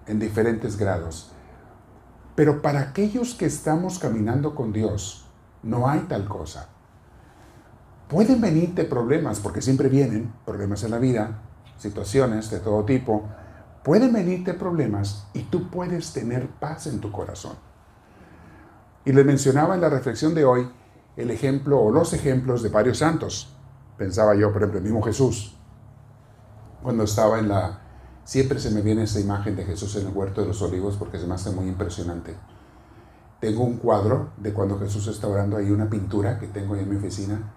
[0.06, 1.32] en diferentes grados.
[2.34, 5.26] Pero para aquellos que estamos caminando con Dios,
[5.62, 6.68] no hay tal cosa.
[8.08, 11.42] Pueden venirte problemas, porque siempre vienen problemas en la vida,
[11.78, 13.28] situaciones de todo tipo.
[13.82, 17.56] Pueden venirte problemas y tú puedes tener paz en tu corazón.
[19.04, 20.68] Y les mencionaba en la reflexión de hoy
[21.16, 23.56] el ejemplo o los ejemplos de varios santos.
[23.96, 25.56] Pensaba yo, por ejemplo, el mismo Jesús.
[26.82, 27.82] Cuando estaba en la...
[28.24, 31.18] Siempre se me viene esa imagen de Jesús en el huerto de los olivos porque
[31.18, 32.34] se me hace muy impresionante.
[33.40, 36.90] Tengo un cuadro de cuando Jesús está orando, hay una pintura que tengo ahí en
[36.90, 37.54] mi oficina,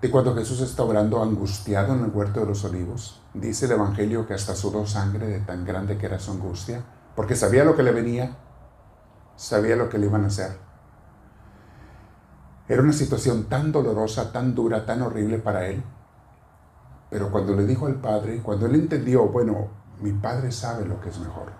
[0.00, 3.20] de cuando Jesús está orando angustiado en el huerto de los olivos.
[3.34, 6.84] Dice el Evangelio que hasta sudó sangre de tan grande que era su angustia,
[7.16, 8.36] porque sabía lo que le venía,
[9.34, 10.56] sabía lo que le iban a hacer.
[12.68, 15.82] Era una situación tan dolorosa, tan dura, tan horrible para él.
[17.10, 19.68] Pero cuando le dijo al Padre, cuando él entendió, bueno,
[20.00, 21.52] mi Padre sabe lo que es mejor.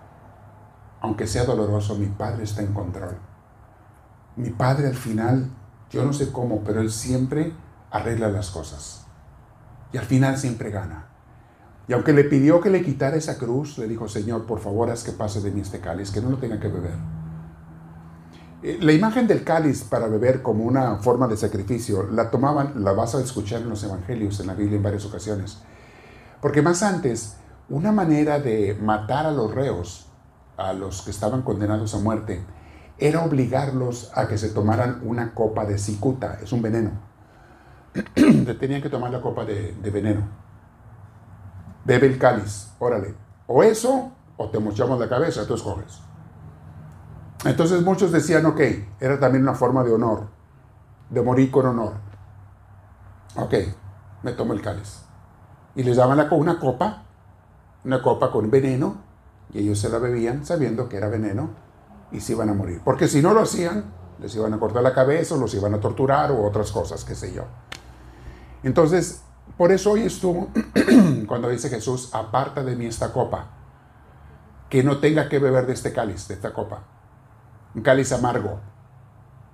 [1.01, 3.17] Aunque sea doloroso, mi Padre está en control.
[4.35, 5.49] Mi Padre al final,
[5.89, 7.53] yo no sé cómo, pero Él siempre
[7.91, 9.05] arregla las cosas.
[9.91, 11.07] Y al final siempre gana.
[11.87, 15.03] Y aunque le pidió que le quitara esa cruz, le dijo, Señor, por favor, haz
[15.03, 16.93] que pase de mí este cáliz, que no lo tenga que beber.
[18.61, 22.91] Eh, la imagen del cáliz para beber como una forma de sacrificio la tomaban, la
[22.91, 25.59] vas a escuchar en los evangelios, en la Biblia en varias ocasiones.
[26.41, 27.37] Porque más antes,
[27.69, 30.09] una manera de matar a los reos,
[30.57, 32.43] a los que estaban condenados a muerte,
[32.99, 37.08] era obligarlos a que se tomaran una copa de cicuta, es un veneno.
[38.59, 40.21] Tenían que tomar la copa de, veneno.
[41.85, 43.15] Bebe el cáliz, órale.
[43.47, 46.01] O eso, o te mochamos la cabeza, tú escoges.
[47.45, 48.61] Entonces muchos decían, ok,
[48.99, 50.27] era también una forma de honor,
[51.09, 51.93] de morir con honor.
[53.35, 53.53] Ok,
[54.23, 55.05] me tomo el cáliz.
[55.75, 57.03] Y les daban una copa,
[57.85, 58.97] una copa con veneno,
[59.53, 61.49] y ellos se la bebían sabiendo que era veneno
[62.11, 62.81] y se iban a morir.
[62.83, 63.85] Porque si no lo hacían,
[64.19, 67.33] les iban a cortar la cabeza, los iban a torturar o otras cosas, qué sé
[67.33, 67.43] yo.
[68.63, 69.23] Entonces,
[69.57, 70.49] por eso hoy estuvo,
[71.27, 73.47] cuando dice Jesús, aparta de mí esta copa,
[74.69, 76.83] que no tenga que beber de este cáliz, de esta copa
[77.75, 78.59] un cáliz amargo,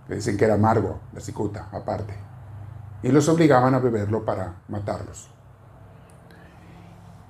[0.07, 2.13] que dicen que era amargo, la cicuta, aparte.
[3.03, 5.29] Y los obligaban a beberlo para matarlos.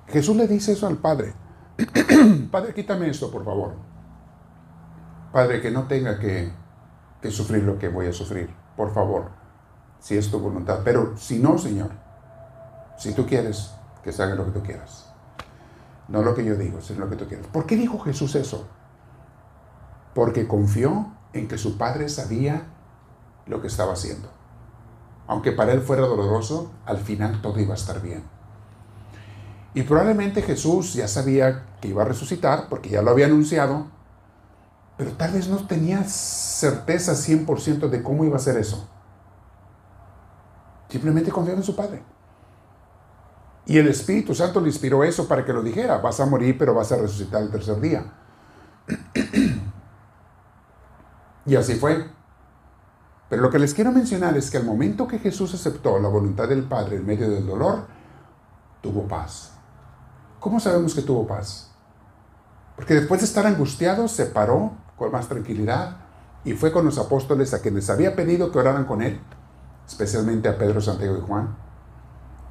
[0.08, 1.34] Jesús le dice eso al Padre.
[2.50, 3.74] Padre, quítame esto, por favor.
[5.32, 6.52] Padre, que no tenga que,
[7.20, 9.30] que sufrir lo que voy a sufrir, por favor,
[10.00, 10.80] si es tu voluntad.
[10.84, 11.90] Pero si no, Señor,
[12.98, 15.06] si tú quieres, que se lo que tú quieras.
[16.08, 17.46] No lo que yo digo, sino lo que tú quieras.
[17.48, 18.66] ¿Por qué dijo Jesús eso?
[20.16, 22.62] porque confió en que su padre sabía
[23.44, 24.30] lo que estaba haciendo.
[25.26, 28.24] Aunque para él fuera doloroso, al final todo iba a estar bien.
[29.74, 33.88] Y probablemente Jesús ya sabía que iba a resucitar, porque ya lo había anunciado,
[34.96, 38.88] pero tal vez no tenía certeza 100% de cómo iba a ser eso.
[40.96, 42.02] Simplemente confiaba en su Padre.
[43.66, 46.72] Y el Espíritu Santo le inspiró eso para que lo dijera, vas a morir, pero
[46.72, 48.14] vas a resucitar el tercer día.
[51.44, 52.08] Y así fue.
[53.28, 56.48] Pero lo que les quiero mencionar es que al momento que Jesús aceptó la voluntad
[56.48, 57.84] del Padre en medio del dolor,
[58.80, 59.52] tuvo paz.
[60.40, 61.72] ¿Cómo sabemos que tuvo paz?
[62.74, 65.98] Porque después de estar angustiado, se paró con más tranquilidad
[66.42, 69.20] y fue con los apóstoles a quienes había pedido que oraran con él,
[69.86, 71.56] especialmente a Pedro, Santiago y Juan.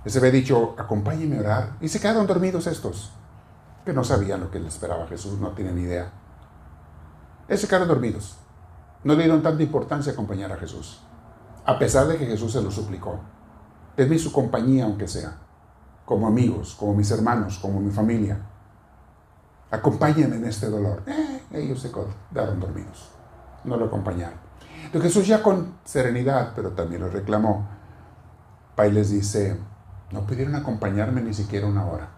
[0.03, 1.77] Les había dicho, acompáñenme a orar.
[1.81, 3.11] Y se quedaron dormidos estos,
[3.83, 6.11] que no sabían lo que les esperaba Jesús, no tienen idea.
[7.47, 8.37] Ellos se quedaron dormidos
[9.05, 10.99] no le dieron tanta importancia a acompañar a Jesús,
[11.63, 13.19] a pesar de que Jesús se lo suplicó.
[13.95, 15.37] Denme su compañía, aunque sea,
[16.05, 18.39] como amigos, como mis hermanos, como mi familia.
[19.69, 21.03] Acompáñenme en este dolor.
[21.05, 23.11] Eh, ellos se quedaron dormidos,
[23.63, 24.39] no lo acompañaron.
[24.85, 27.67] Entonces Jesús ya con serenidad, pero también lo reclamó,
[28.75, 29.57] Pai les dice,
[30.11, 32.09] no pudieron acompañarme ni siquiera una hora.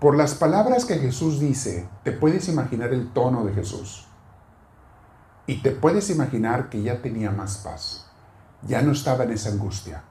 [0.00, 4.06] Por las palabras que Jesús dice, te puedes imaginar el tono de Jesús.
[5.46, 8.06] Y te puedes imaginar que ya tenía más paz.
[8.62, 10.04] Ya no estaba en esa angustia.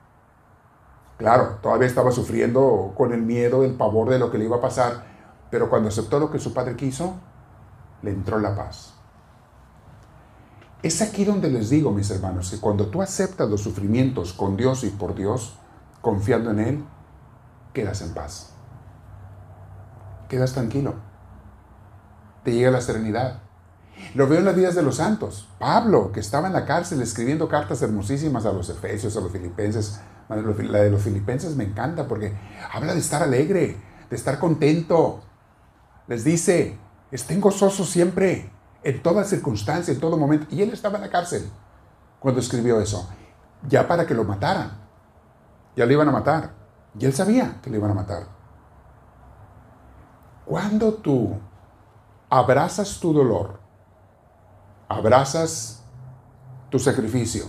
[1.18, 4.62] Claro, todavía estaba sufriendo con el miedo, el pavor de lo que le iba a
[4.62, 5.06] pasar,
[5.50, 7.16] pero cuando aceptó lo que su padre quiso,
[8.02, 8.97] le entró la paz.
[10.88, 14.86] Es aquí donde les digo, mis hermanos, que cuando tú aceptas los sufrimientos con Dios
[14.86, 15.58] y por Dios,
[16.00, 16.86] confiando en Él,
[17.74, 18.54] quedas en paz.
[20.30, 20.94] Quedas tranquilo.
[22.46, 23.42] Te llega la serenidad.
[24.16, 25.50] Lo veo en las vidas de los santos.
[25.60, 30.00] Pablo, que estaba en la cárcel escribiendo cartas hermosísimas a los efesios, a los filipenses.
[30.30, 32.34] La de los filipenses me encanta porque
[32.72, 33.76] habla de estar alegre,
[34.10, 35.20] de estar contento.
[36.08, 36.78] Les dice,
[37.12, 38.54] estén gozosos siempre.
[38.88, 40.48] En toda circunstancia, en todo momento.
[40.50, 41.52] Y él estaba en la cárcel
[42.22, 43.10] cuando escribió eso,
[43.68, 44.72] ya para que lo mataran.
[45.76, 46.52] Ya lo iban a matar.
[46.98, 48.24] Y él sabía que lo iban a matar.
[50.46, 51.38] Cuando tú
[52.30, 53.60] abrazas tu dolor,
[54.88, 55.84] abrazas
[56.70, 57.46] tu sacrificio,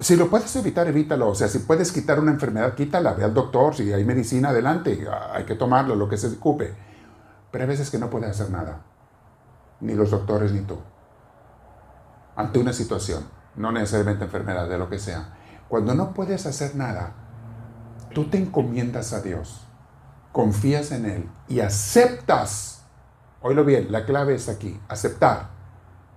[0.00, 1.28] si lo puedes evitar, evítalo.
[1.28, 3.12] O sea, si puedes quitar una enfermedad, quítala.
[3.12, 3.76] Ve al doctor.
[3.76, 5.06] Si hay medicina, adelante.
[5.32, 6.74] Hay que tomarlo, lo que se ocupe.
[7.52, 8.91] Pero hay veces que no puedes hacer nada.
[9.82, 10.78] Ni los doctores ni tú.
[12.36, 13.24] Ante una situación.
[13.56, 15.34] No necesariamente enfermedad, de lo que sea.
[15.68, 17.12] Cuando no puedes hacer nada,
[18.14, 19.66] tú te encomiendas a Dios.
[20.30, 22.84] Confías en Él y aceptas.
[23.42, 24.80] Oílo bien, la clave es aquí.
[24.88, 25.48] Aceptar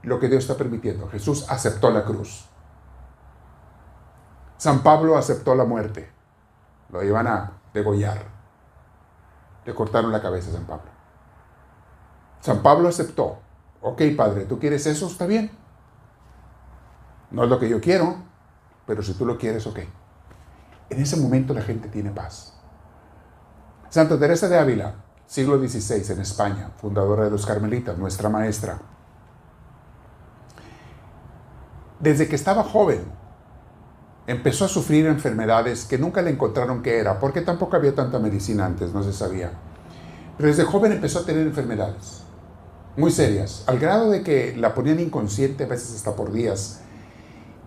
[0.03, 1.09] lo que Dios está permitiendo.
[1.09, 2.45] Jesús aceptó la cruz.
[4.57, 6.09] San Pablo aceptó la muerte.
[6.89, 8.23] Lo iban a degollar.
[9.65, 10.91] Le cortaron la cabeza a San Pablo.
[12.39, 13.39] San Pablo aceptó.
[13.87, 15.05] Ok, padre, ¿tú quieres eso?
[15.05, 15.51] Está bien.
[17.29, 18.15] No es lo que yo quiero,
[18.87, 19.77] pero si tú lo quieres, ok.
[20.89, 22.59] En ese momento la gente tiene paz.
[23.89, 24.95] Santa Teresa de Ávila,
[25.27, 28.79] siglo XVI en España, fundadora de los Carmelitas, nuestra maestra.
[31.99, 33.03] Desde que estaba joven,
[34.25, 38.65] empezó a sufrir enfermedades que nunca le encontraron qué era, porque tampoco había tanta medicina
[38.65, 39.51] antes, no se sabía.
[40.37, 42.24] Pero desde joven empezó a tener enfermedades
[42.97, 46.81] muy serias, al grado de que la ponían inconsciente a veces hasta por días.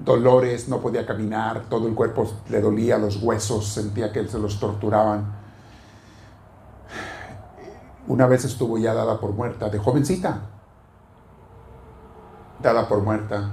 [0.04, 4.60] Dolores, no podía caminar, todo el cuerpo le dolía, los huesos, sentía que se los
[4.60, 5.36] torturaban.
[8.06, 10.40] Una vez estuvo ya dada por muerta, de jovencita,
[12.62, 13.52] dada por muerta,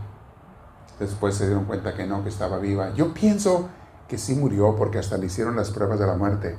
[1.00, 2.94] Después se dieron cuenta que no, que estaba viva.
[2.94, 3.68] Yo pienso
[4.08, 6.58] que sí murió porque hasta le hicieron las pruebas de la muerte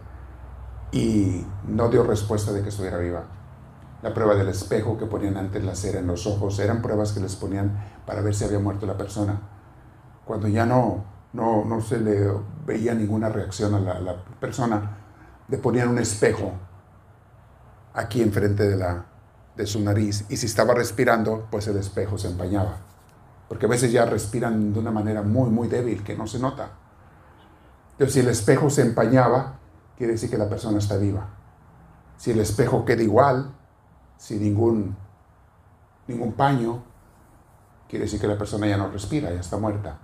[0.92, 3.24] y no dio respuesta de que estuviera viva.
[4.02, 7.20] La prueba del espejo que ponían antes la cera en los ojos eran pruebas que
[7.20, 9.40] les ponían para ver si había muerto la persona.
[10.24, 12.30] Cuando ya no, no, no se le
[12.66, 14.98] veía ninguna reacción a la, persona,
[15.48, 16.52] le ponían un espejo
[17.94, 19.06] aquí enfrente de, la,
[19.56, 22.86] de su nariz y si estaba respirando, pues el espejo se empañaba
[23.48, 26.70] porque a veces ya respiran de una manera muy, muy débil que no se nota.
[27.96, 29.58] Pero si el espejo se empañaba,
[29.96, 31.28] quiere decir que la persona está viva.
[32.16, 33.54] Si el espejo queda igual,
[34.16, 34.96] sin ningún,
[36.06, 36.82] ningún paño,
[37.88, 39.98] quiere decir que la persona ya no respira, ya está muerta.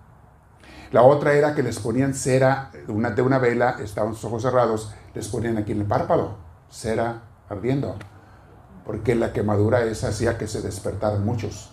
[0.90, 4.94] La otra era que les ponían cera una, de una vela, estaban sus ojos cerrados,
[5.14, 6.36] les ponían aquí en el párpado,
[6.70, 7.96] cera ardiendo,
[8.84, 11.72] porque la quemadura esa hacía que se despertaran muchos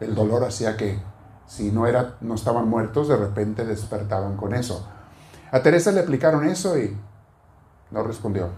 [0.00, 0.98] el dolor hacía que
[1.46, 4.86] si no, era, no estaban muertos, de repente despertaban con eso.
[5.50, 6.96] A Teresa le aplicaron eso y
[7.90, 8.50] no respondió.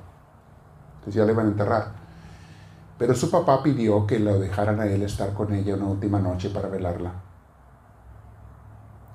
[0.97, 2.00] Entonces ya le iban a enterrar.
[3.01, 6.51] Pero su papá pidió que lo dejaran a él estar con ella una última noche
[6.51, 7.13] para velarla.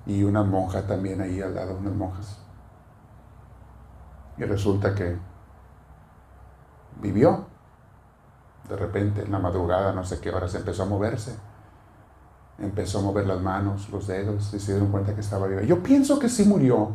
[0.07, 2.39] Y una monja también ahí al lado, unas monjas.
[4.37, 5.17] Y resulta que
[6.99, 7.45] vivió.
[8.67, 11.35] De repente, en la madrugada, no sé qué hora, se empezó a moverse
[12.57, 15.61] empezó a mover las manos, los dedos, y se dieron cuenta que estaba viva.
[15.63, 16.93] Yo pienso que sí murió,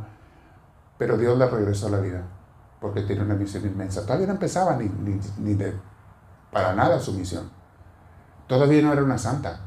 [0.98, 2.22] pero Dios la regresó a la vida,
[2.80, 4.02] porque tiene una misión inmensa.
[4.02, 4.90] Todavía no empezaba ni,
[5.38, 5.74] ni, de,
[6.52, 7.50] para nada su misión.
[8.46, 9.60] Todavía no era una santa.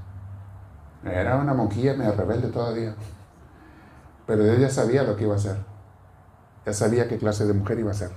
[1.04, 2.96] Era una monjilla medio rebelde todavía.
[4.26, 5.58] Pero ella sabía lo que iba a hacer.
[6.66, 8.12] Ya sabía qué clase de mujer iba a ser.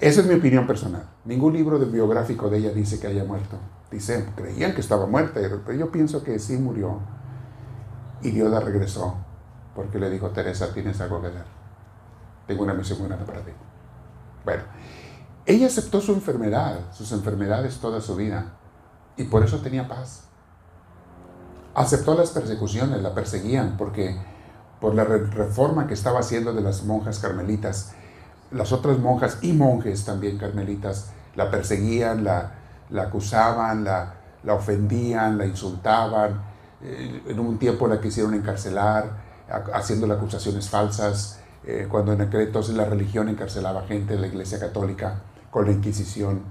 [0.00, 1.08] Esa es mi opinión personal.
[1.24, 3.58] Ningún libro biográfico de ella dice que haya muerto.
[3.90, 7.00] Dicen, creían que estaba muerta, pero yo pienso que sí murió.
[8.20, 9.14] Y Dios la regresó,
[9.74, 11.44] porque le dijo, Teresa, tienes algo que hacer.
[12.46, 13.52] Tengo una misión muy grande para ti.
[14.44, 14.62] Bueno,
[15.46, 18.54] ella aceptó su enfermedad, sus enfermedades toda su vida,
[19.16, 20.24] y por eso tenía paz.
[21.74, 24.16] Aceptó las persecuciones, la perseguían, porque
[24.80, 27.92] por la reforma que estaba haciendo de las monjas carmelitas,
[28.50, 32.52] las otras monjas y monjes también carmelitas la perseguían, la,
[32.98, 36.42] acusaban, la, la ofendían, la insultaban.
[36.82, 39.10] Eh, en un tiempo la quisieron encarcelar,
[39.74, 44.58] haciéndole acusaciones falsas, eh, cuando en aquel entonces la religión encarcelaba gente de la Iglesia
[44.58, 45.22] Católica
[45.54, 46.42] con la Inquisición.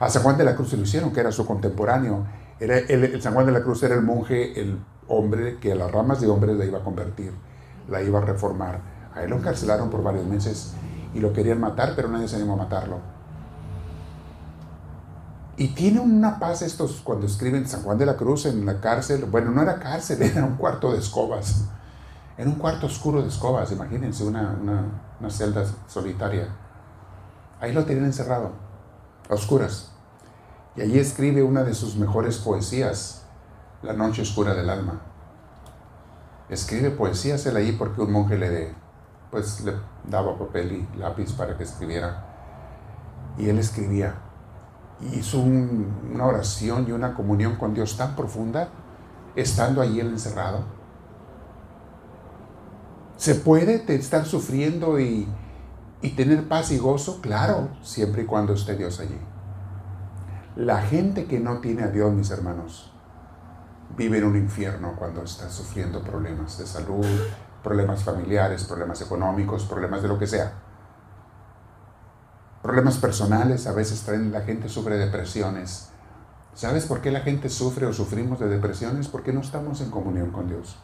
[0.00, 2.26] A San Juan de la Cruz se lo hicieron, que era su contemporáneo.
[2.58, 5.92] Era el, San Juan de la Cruz era el monje, el hombre que a las
[5.92, 7.32] ramas de hombres la iba a convertir,
[7.88, 8.80] la iba a reformar.
[9.14, 10.72] A él lo encarcelaron por varios meses
[11.14, 12.98] y lo querían matar, pero nadie se animó a matarlo.
[15.56, 19.24] Y tiene una paz estos cuando escriben San Juan de la Cruz en la cárcel.
[19.26, 21.66] Bueno, no era cárcel, era un cuarto de escobas.
[22.36, 26.48] Era un cuarto oscuro de escobas, imagínense, una, una, celda solitaria.
[27.66, 28.52] Ahí lo tenían encerrado,
[29.28, 29.90] a oscuras.
[30.76, 33.24] Y allí escribe una de sus mejores poesías,
[33.82, 35.00] La noche oscura del alma.
[36.48, 38.72] Escribe poesías él ahí porque un monje le,
[39.32, 39.72] pues, le
[40.08, 42.24] daba papel y lápiz para que escribiera.
[43.36, 44.14] Y él escribía.
[45.00, 48.68] Y hizo una oración y una comunión con Dios tan profunda,
[49.34, 50.60] estando allí él encerrado.
[53.16, 55.28] ¿Se puede estar sufriendo y,
[56.02, 57.20] y tener paz y gozo?
[57.20, 59.18] Claro, siempre y cuando esté Dios allí.
[60.56, 62.92] La gente que no tiene a Dios, mis hermanos,
[63.96, 67.06] vive en un infierno cuando está sufriendo problemas de salud,
[67.62, 70.52] problemas familiares, problemas económicos, problemas de lo que sea.
[72.62, 75.90] Problemas personales, a veces traen, la gente sufre depresiones.
[76.54, 79.08] ¿Sabes por qué la gente sufre o sufrimos de depresiones?
[79.08, 80.78] Porque no estamos en comunión con Dios.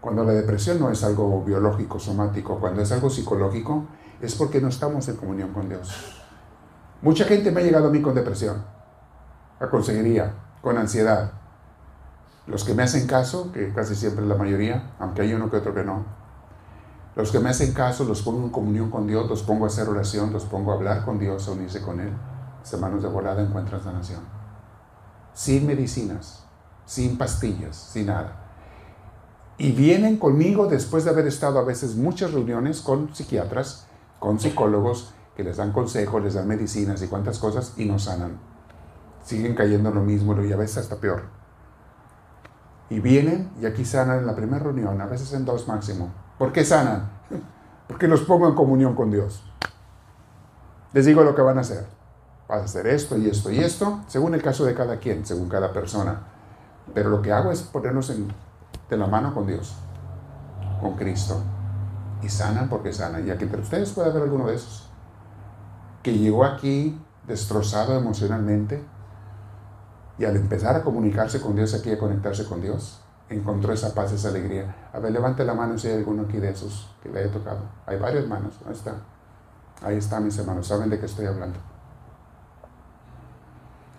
[0.00, 3.86] Cuando la depresión no es algo biológico, somático, cuando es algo psicológico,
[4.20, 6.22] es porque no estamos en comunión con Dios.
[7.02, 8.64] Mucha gente me ha llegado a mí con depresión,
[9.60, 11.32] a consejería, con ansiedad.
[12.46, 15.58] Los que me hacen caso, que casi siempre es la mayoría, aunque hay uno que
[15.58, 16.04] otro que no,
[17.18, 19.88] los que me hacen caso los pongo en comunión con Dios, los pongo a hacer
[19.88, 22.12] oración, los pongo a hablar con Dios, a unirse con Él.
[22.62, 24.20] Semanas de volada encuentran sanación.
[25.34, 26.44] Sin medicinas,
[26.84, 28.47] sin pastillas, sin nada.
[29.58, 33.88] Y vienen conmigo después de haber estado a veces muchas reuniones con psiquiatras,
[34.20, 38.38] con psicólogos, que les dan consejos, les dan medicinas y cuantas cosas y no sanan.
[39.24, 41.22] Siguen cayendo en lo mismo y a veces hasta peor.
[42.88, 46.12] Y vienen y aquí sanan en la primera reunión, a veces en dos máximo.
[46.38, 47.10] ¿Por qué sanan?
[47.88, 49.42] Porque los pongo en comunión con Dios.
[50.92, 51.84] Les digo lo que van a hacer.
[52.48, 55.48] Vas a hacer esto y esto y esto, según el caso de cada quien, según
[55.48, 56.20] cada persona.
[56.94, 58.32] Pero lo que hago es ponernos en,
[58.88, 59.74] de la mano con Dios,
[60.80, 61.40] con Cristo.
[62.22, 63.26] Y sanan porque sanan.
[63.26, 64.88] Y aquí entre ustedes puede haber alguno de esos
[66.02, 68.82] que llegó aquí destrozado emocionalmente
[70.18, 74.12] y al empezar a comunicarse con Dios aquí, a conectarse con Dios, encontró esa paz,
[74.12, 74.74] esa alegría.
[74.92, 77.60] A ver, levante la mano si hay alguno aquí de esos que le haya tocado.
[77.86, 78.94] Hay varias manos, ahí está.
[79.82, 81.58] Ahí está, mis hermanos, saben de qué estoy hablando.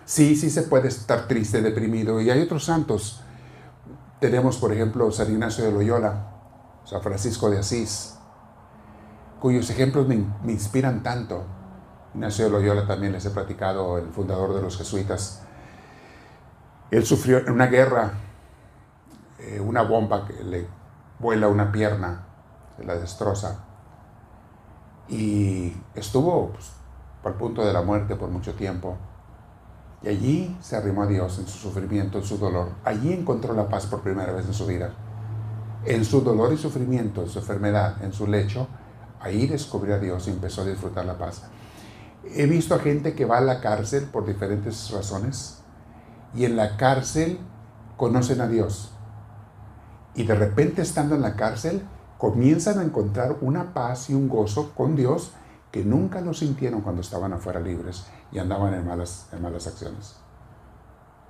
[0.03, 2.19] Sí, sí se puede estar triste, deprimido.
[2.19, 3.21] Y hay otros santos.
[4.19, 6.31] Tenemos, por ejemplo, San Ignacio de Loyola,
[6.83, 8.17] San Francisco de Asís,
[9.39, 10.15] cuyos ejemplos me,
[10.51, 11.45] inspiran tanto
[12.13, 15.43] Ignacio de Loyola también les he platicado, el fundador de los jesuitas.
[16.89, 18.13] Él sufrió en una guerra
[19.37, 20.67] eh, una bomba que le
[21.19, 22.25] vuela una pierna,
[22.75, 23.63] se la destroza.
[25.07, 26.71] Y estuvo pues,
[27.23, 28.97] al punto de la muerte por mucho tiempo.
[30.01, 32.69] Y allí se arrimó a Dios en su sufrimiento, en su dolor.
[32.85, 34.93] Allí encontró la paz por primera vez en su vida.
[35.85, 38.67] En su dolor y sufrimiento, en su enfermedad, en su lecho,
[39.19, 41.43] ahí descubrió a Dios y empezó a disfrutar la paz.
[42.23, 45.61] He visto a gente que va a la cárcel por diferentes razones
[46.33, 47.39] y en la cárcel
[47.97, 48.91] conocen a Dios.
[50.15, 51.81] Y de repente estando en la cárcel
[52.17, 55.31] comienzan a encontrar una paz y un gozo con Dios
[55.71, 60.17] que nunca lo sintieron cuando estaban afuera libres y andaban en malas, en malas acciones.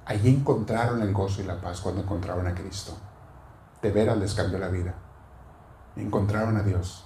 [0.05, 2.97] Allí encontraron el gozo y la paz cuando encontraron a Cristo.
[3.81, 4.95] De veras les cambió la vida.
[5.95, 7.05] Encontraron a Dios.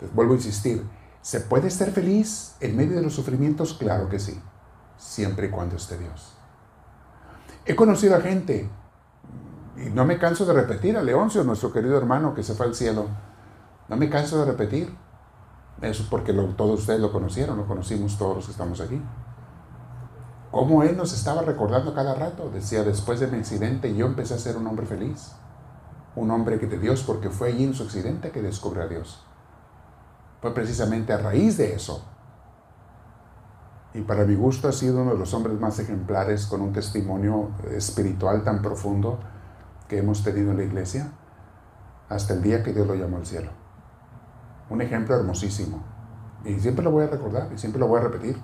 [0.00, 0.86] Les vuelvo a insistir,
[1.24, 3.72] ¿Se puede estar feliz en medio de los sufrimientos?
[3.72, 4.38] Claro que sí,
[4.98, 6.34] siempre y cuando esté Dios.
[7.64, 8.68] He conocido a gente,
[9.78, 12.74] y no me canso de repetir, a Leoncio, nuestro querido hermano que se fue al
[12.74, 13.06] cielo,
[13.88, 14.94] no me canso de repetir,
[15.80, 19.00] eso porque todos ustedes lo conocieron, lo conocimos todos los que estamos aquí.
[20.50, 24.38] Cómo él nos estaba recordando cada rato, decía, después de mi accidente yo empecé a
[24.38, 25.32] ser un hombre feliz,
[26.14, 29.24] un hombre que de Dios, porque fue allí en su accidente que descubrió a Dios.
[30.40, 32.04] Fue precisamente a raíz de eso.
[33.94, 37.50] Y para mi gusto ha sido uno de los hombres más ejemplares con un testimonio
[37.72, 39.18] espiritual tan profundo
[39.88, 41.12] que hemos tenido en la iglesia
[42.08, 43.63] hasta el día que Dios lo llamó al cielo.
[44.70, 45.82] Un ejemplo hermosísimo.
[46.44, 48.38] Y siempre lo voy a recordar y siempre lo voy a repetir.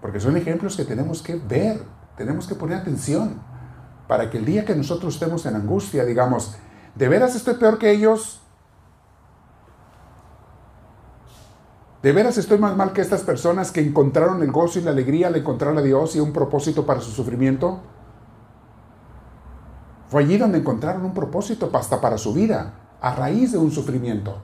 [0.00, 1.82] Porque son ejemplos que tenemos que ver,
[2.16, 3.40] tenemos que poner atención
[4.08, 6.56] para que el día que nosotros estemos en angustia digamos,
[6.94, 8.42] ¿de veras estoy peor que ellos?
[12.02, 15.28] ¿De veras estoy más mal que estas personas que encontraron el gozo y la alegría
[15.28, 17.80] al encontrar a Dios y un propósito para su sufrimiento?
[20.08, 24.40] Fue allí donde encontraron un propósito hasta para su vida, a raíz de un sufrimiento.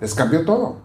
[0.00, 0.78] Les cambió todo.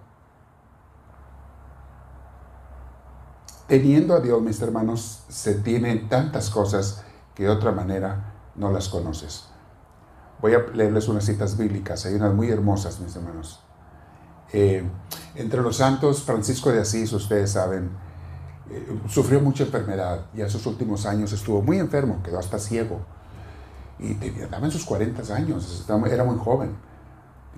[3.67, 8.89] Teniendo a Dios, mis hermanos, se tienen tantas cosas que de otra manera no las
[8.89, 9.47] conoces.
[10.41, 13.63] Voy a leerles unas citas bíblicas, hay unas muy hermosas, mis hermanos
[14.53, 14.83] Eh,
[15.35, 17.89] entre los santos, Francisco de Asís, ustedes saben,
[18.69, 22.99] eh, sufrió mucha enfermedad y a sus últimos años estuvo muy enfermo, quedó hasta ciego.
[24.01, 26.75] Y andaba en sus 40 años, era muy joven.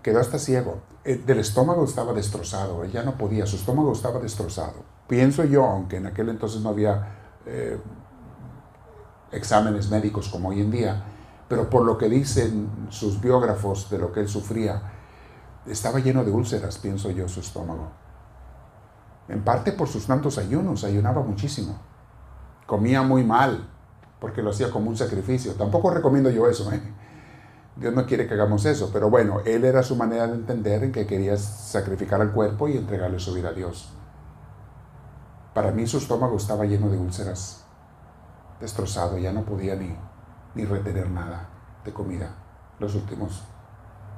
[0.01, 0.81] Quedó hasta ciego.
[1.05, 4.83] Eh, del estómago estaba destrozado, ella no podía, su estómago estaba destrozado.
[5.07, 7.19] Pienso yo, aunque en aquel entonces no había
[9.33, 11.03] exámenes médicos como hoy en día,
[11.47, 14.81] pero por lo que dicen sus biógrafos de lo que él sufría,
[15.65, 17.91] estaba lleno de úlceras, pienso yo, su estómago.
[19.27, 21.77] En parte por sus tantos ayunos, ayunaba muchísimo.
[22.65, 23.69] Comía muy mal,
[24.23, 25.53] porque lo hacía como un sacrificio.
[25.55, 26.81] Tampoco recomiendo yo eso, ¿eh?
[27.75, 30.93] Dios no quiere que hagamos eso, pero bueno, él era su manera de entender en
[30.93, 33.89] que quería sacrificar al cuerpo y entregarle su vida a Dios.
[35.53, 37.65] Para mí su estómago estaba lleno de úlceras,
[38.61, 39.93] destrozado, ya no podía ni,
[40.55, 41.49] ni retener nada
[41.83, 42.33] de comida
[42.79, 43.43] los últimos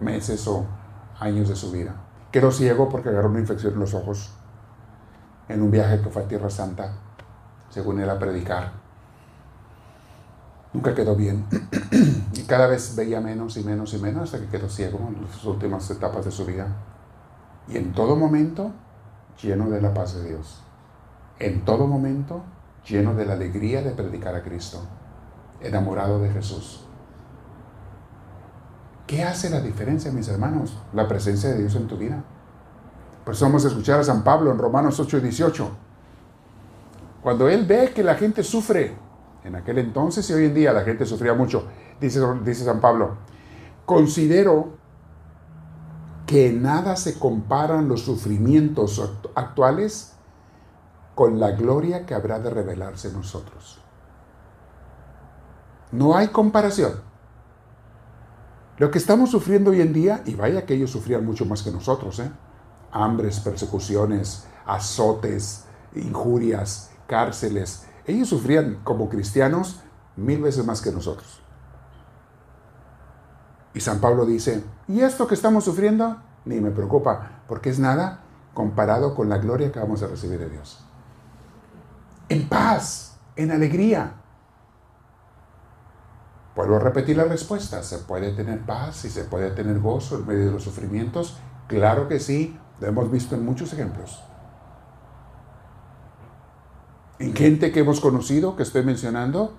[0.01, 0.67] meses o
[1.19, 1.95] años de su vida.
[2.31, 4.35] Quedó ciego porque agarró una infección en los ojos
[5.49, 6.93] en un viaje que fue a Tierra Santa,
[7.71, 8.84] según él a predicar.
[10.75, 11.45] Nunca quedó bien
[12.33, 15.45] y cada vez veía menos y menos y menos hasta que quedó ciego en las
[15.45, 16.67] últimas etapas de su vida.
[17.69, 18.73] Y en todo momento
[19.41, 20.61] lleno de la paz de Dios.
[21.39, 22.43] En todo momento
[22.85, 24.81] lleno de la alegría de predicar a Cristo.
[25.61, 26.85] Enamorado de Jesús.
[29.07, 30.77] ¿Qué hace la diferencia, mis hermanos?
[30.91, 32.21] La presencia de Dios en tu vida.
[33.23, 35.71] Por eso vamos a escuchar a San Pablo en Romanos 8 y 18.
[37.23, 39.05] Cuando él ve que la gente sufre,
[39.45, 41.67] en aquel entonces y hoy en día la gente sufría mucho,
[42.01, 43.17] dice, dice San Pablo,
[43.85, 44.77] considero
[46.25, 49.01] que nada se comparan los sufrimientos
[49.35, 50.13] actuales
[51.13, 53.79] con la gloria que habrá de revelarse en nosotros.
[55.91, 56.93] No hay comparación.
[58.77, 61.71] Lo que estamos sufriendo hoy en día, y vaya que ellos sufrían mucho más que
[61.71, 62.29] nosotros, ¿eh?
[62.91, 65.65] hambres, persecuciones, azotes,
[65.95, 67.85] injurias, cárceles.
[68.07, 69.81] Ellos sufrían como cristianos
[70.15, 71.41] mil veces más que nosotros.
[73.73, 76.21] Y San Pablo dice, ¿y esto que estamos sufriendo?
[76.45, 78.21] Ni me preocupa, porque es nada
[78.53, 80.85] comparado con la gloria que vamos a recibir de Dios.
[82.29, 84.15] En paz, en alegría,
[86.55, 87.83] Vuelvo a repetir la respuesta.
[87.83, 91.37] ¿Se puede tener paz y se puede tener gozo en medio de los sufrimientos?
[91.67, 92.57] Claro que sí.
[92.79, 94.23] Lo hemos visto en muchos ejemplos.
[97.19, 99.53] En gente que hemos conocido, que estoy mencionando,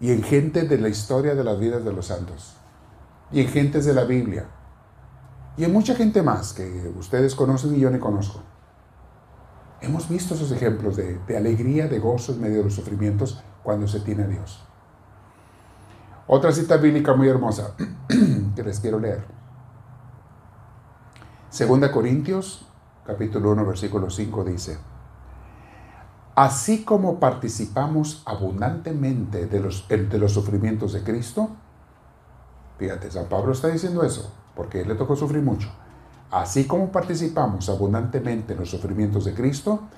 [0.00, 2.54] y en gente de la historia de las vidas de los santos,
[3.30, 4.46] y en gentes de la Biblia,
[5.56, 8.40] y en mucha gente más que ustedes conocen y yo ni conozco.
[9.80, 13.86] Hemos visto esos ejemplos de, de alegría, de gozo en medio de los sufrimientos cuando
[13.86, 14.64] se tiene a Dios.
[16.26, 17.74] Otra cita bíblica muy hermosa
[18.54, 19.24] que les quiero leer.
[21.50, 22.66] Segunda Corintios,
[23.06, 24.78] capítulo 1, versículo 5 dice,
[26.38, 31.50] Así como participamos abundantemente de los, de los sufrimientos de Cristo,
[32.78, 35.68] fíjate, San Pablo está diciendo eso, porque él le tocó sufrir mucho.
[36.30, 39.88] Así como participamos abundantemente en los sufrimientos de Cristo,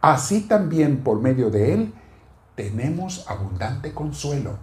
[0.00, 1.94] así también por medio de Él
[2.54, 4.58] tenemos abundante consuelo.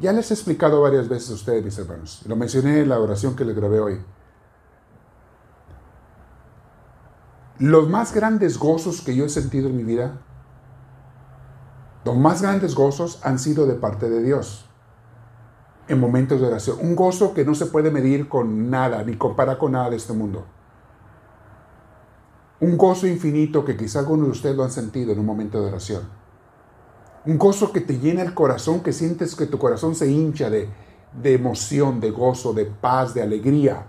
[0.00, 2.22] Ya les he explicado varias veces a ustedes, mis hermanos.
[2.26, 4.00] Lo mencioné en la oración que les grabé hoy.
[7.60, 10.22] Los más grandes gozos que yo he sentido en mi vida,
[12.06, 14.64] los más grandes gozos han sido de parte de Dios
[15.86, 16.78] en momentos de oración.
[16.80, 20.14] Un gozo que no se puede medir con nada, ni compara con nada de este
[20.14, 20.46] mundo.
[22.60, 25.66] Un gozo infinito que quizá algunos de ustedes lo han sentido en un momento de
[25.68, 26.04] oración.
[27.26, 30.70] Un gozo que te llena el corazón, que sientes que tu corazón se hincha de,
[31.12, 33.86] de emoción, de gozo, de paz, de alegría.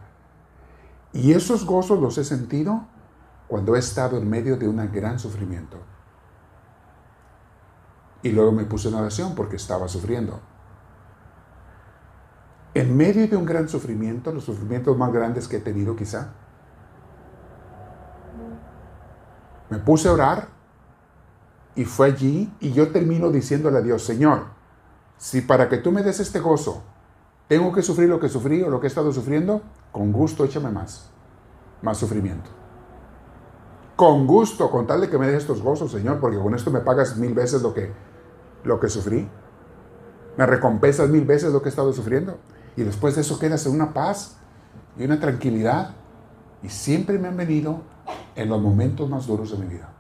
[1.14, 2.91] Y esos gozos los he sentido
[3.52, 5.76] cuando he estado en medio de un gran sufrimiento.
[8.24, 10.40] Y luego me puse en oración porque estaba sufriendo.
[12.74, 16.30] En medio de un gran sufrimiento, los sufrimientos más grandes que he tenido quizá,
[19.70, 20.48] me puse a orar
[21.76, 24.46] y fue allí y yo termino diciéndole a Dios, Señor,
[25.18, 26.84] si para que tú me des este gozo
[27.50, 30.72] tengo que sufrir lo que sufrí o lo que he estado sufriendo, con gusto échame
[30.72, 31.12] más,
[31.82, 32.61] más sufrimiento.
[34.02, 36.80] Con gusto, con tal de que me des estos gozos, Señor, porque con esto me
[36.80, 37.92] pagas mil veces lo que,
[38.64, 39.30] lo que sufrí.
[40.38, 42.40] Me recompensas mil veces lo que he estado sufriendo.
[42.76, 44.38] Y después de eso quedas en una paz
[44.98, 45.94] y una tranquilidad.
[46.64, 47.84] Y siempre me han venido
[48.36, 49.94] en los momentos más duros de mi vida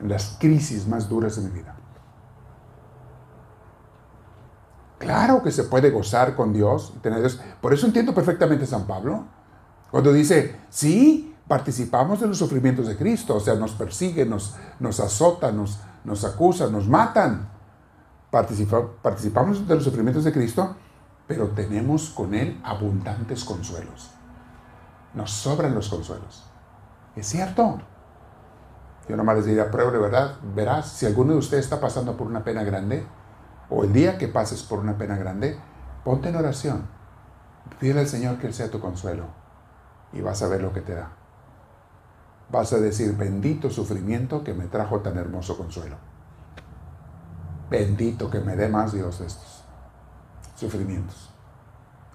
[0.00, 1.76] en las crisis más duras de mi vida.
[4.98, 7.40] Claro que se puede gozar con Dios, tener Dios.
[7.60, 9.26] Por eso entiendo perfectamente a San Pablo.
[9.90, 15.00] Cuando dice, sí, participamos de los sufrimientos de Cristo, o sea, nos persiguen, nos, nos
[15.00, 17.48] azotan, nos, nos acusan, nos matan.
[18.30, 20.76] participamos de los sufrimientos de Cristo,
[21.26, 24.10] pero tenemos con Él abundantes consuelos.
[25.14, 26.44] Nos sobran los consuelos.
[27.14, 27.80] Es cierto.
[29.08, 32.26] Yo nomás les diría, prueba de verdad, verás, si alguno de ustedes está pasando por
[32.26, 33.06] una pena grande,
[33.68, 35.58] o el día que pases por una pena grande,
[36.04, 36.86] ponte en oración.
[37.78, 39.26] Pídele al Señor que Él sea tu consuelo
[40.12, 41.23] y vas a ver lo que te da.
[42.50, 45.96] Vas a decir, bendito sufrimiento que me trajo tan hermoso consuelo.
[47.70, 49.64] Bendito que me dé más Dios estos
[50.54, 51.30] sufrimientos.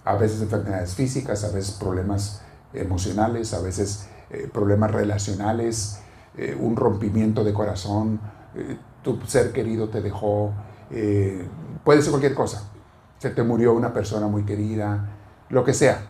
[0.05, 2.41] A veces enfermedades físicas, a veces problemas
[2.73, 5.99] emocionales, a veces eh, problemas relacionales,
[6.37, 8.19] eh, un rompimiento de corazón,
[8.55, 10.53] eh, tu ser querido te dejó,
[11.83, 12.63] puede ser cualquier cosa.
[13.19, 15.09] Se te murió una persona muy querida,
[15.49, 16.08] lo que sea.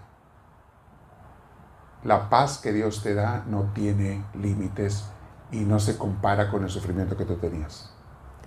[2.03, 5.05] La paz que Dios te da no tiene límites
[5.51, 7.91] y no se compara con el sufrimiento que tú tenías.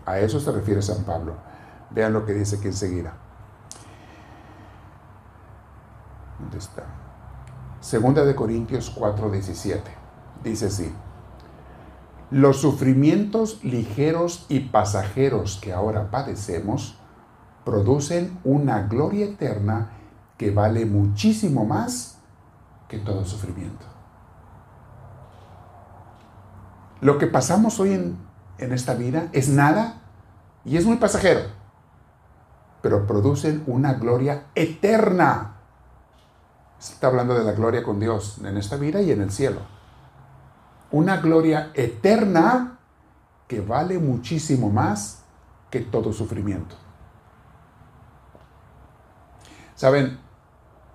[0.06, 1.34] A eso se refiere San Pablo.
[1.90, 3.12] Vean lo que dice aquí enseguida.
[6.38, 6.84] ¿Dónde está?
[7.80, 9.82] Segunda de Corintios 4:17.
[10.42, 10.92] Dice así.
[12.30, 16.98] Los sufrimientos ligeros y pasajeros que ahora padecemos
[17.64, 19.90] producen una gloria eterna
[20.38, 22.11] que vale muchísimo más
[22.92, 23.86] que todo sufrimiento.
[27.00, 28.18] Lo que pasamos hoy en,
[28.58, 30.02] en esta vida es nada
[30.66, 31.40] y es muy pasajero,
[32.82, 35.54] pero producen una gloria eterna.
[36.78, 39.60] Está hablando de la gloria con Dios en esta vida y en el cielo.
[40.90, 42.78] Una gloria eterna
[43.48, 45.22] que vale muchísimo más
[45.70, 46.76] que todo sufrimiento.
[49.76, 50.20] Saben,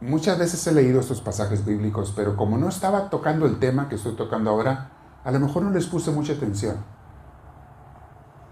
[0.02, 3.96] muchas veces he leído estos pasajes bíblicos, pero como no estaba tocando el tema que
[3.96, 4.92] estoy tocando ahora,
[5.24, 6.78] a lo mejor no les puse mucha atención.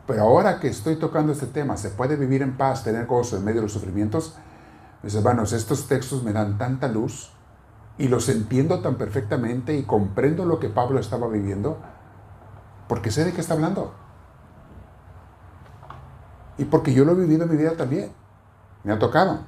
[0.08, 3.46] Pero ahora que estoy tocando este tema, ¿se puede vivir en paz, tener gozo en
[3.46, 4.36] medio de los sufrimientos?
[5.02, 7.32] Mis hermanos, estos textos me dan tanta luz
[7.98, 11.80] y los entiendo tan perfectamente y comprendo lo que Pablo estaba viviendo
[12.88, 13.93] porque sé de qué está hablando.
[16.58, 18.12] Y porque yo lo he vivido en mi vida también.
[18.84, 19.39] Me ha tocado.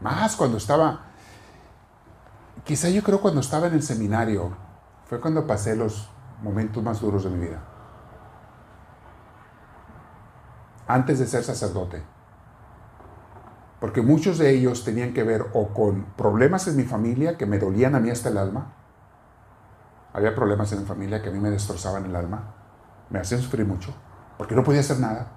[0.00, 1.11] Más cuando estaba,
[2.64, 4.56] quizá yo creo cuando estaba en el seminario,
[5.06, 6.10] fue cuando pasé los
[6.42, 7.62] momentos más duros de mi vida.
[10.86, 12.02] Antes de ser sacerdote
[13.82, 17.58] porque muchos de ellos tenían que ver o con problemas en mi familia que me
[17.58, 18.76] dolían a mí hasta el alma.
[20.12, 22.54] Había problemas en mi familia que a mí me destrozaban el alma,
[23.10, 23.92] me hacían sufrir mucho,
[24.38, 25.32] porque no podía hacer nada,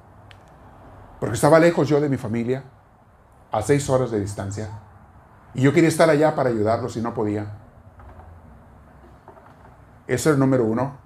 [1.20, 2.66] porque estaba lejos yo de mi familia,
[3.52, 4.70] a seis horas de distancia,
[5.56, 7.54] y yo quería estar allá para ayudarlos y no podía.
[10.06, 10.98] Eso es el número uno.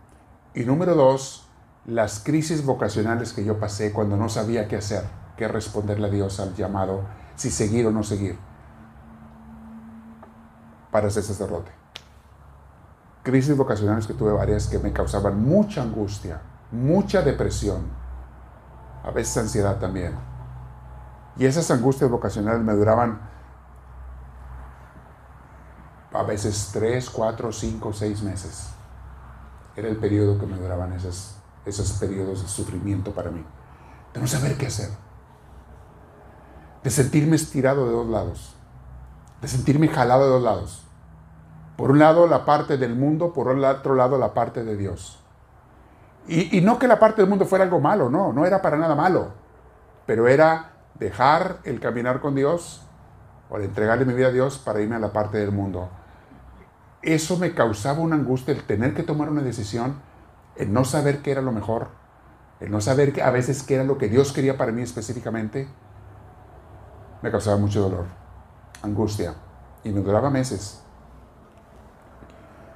[0.56, 1.48] Y número dos,
[1.86, 5.04] las crisis vocacionales que yo pasé cuando no sabía qué hacer,
[5.38, 7.04] qué responderle a Dios al llamado
[7.36, 8.38] si seguir o no seguir
[10.92, 11.72] para ser sacerdote.
[13.22, 16.42] Crisis vocacionales que tuve varias que me causaban mucha angustia,
[16.72, 17.82] mucha depresión,
[19.04, 20.14] a veces ansiedad también.
[21.38, 23.22] Y esas angustias vocacionales me duraban
[26.12, 28.70] a veces tres, cuatro, cinco, seis meses.
[29.76, 31.36] Era el periodo que me duraban esos,
[31.66, 33.46] esos periodos de sufrimiento para mí.
[34.14, 34.90] De no saber qué hacer
[36.84, 38.56] de sentirme estirado de dos lados,
[39.42, 40.86] de sentirme jalado de dos lados.
[41.76, 45.20] Por un lado la parte del mundo, por el otro lado la parte de Dios.
[46.28, 48.94] Y, no que la parte del mundo fuera algo malo, no, no era para nada
[48.94, 49.30] malo,
[50.06, 52.84] pero era dejar el caminar con Dios
[53.50, 55.90] o entregarle mi vida a Dios para irme a la parte del mundo.
[57.02, 59.96] Eso me causaba una angustia, el tener que tomar una decisión,
[60.56, 61.88] el no saber qué era lo mejor,
[62.60, 65.68] el no saber a veces qué era lo que Dios quería para mí específicamente
[67.22, 68.06] me causaba mucho dolor,
[68.82, 69.36] angustia,
[69.84, 70.82] y me duraba meses.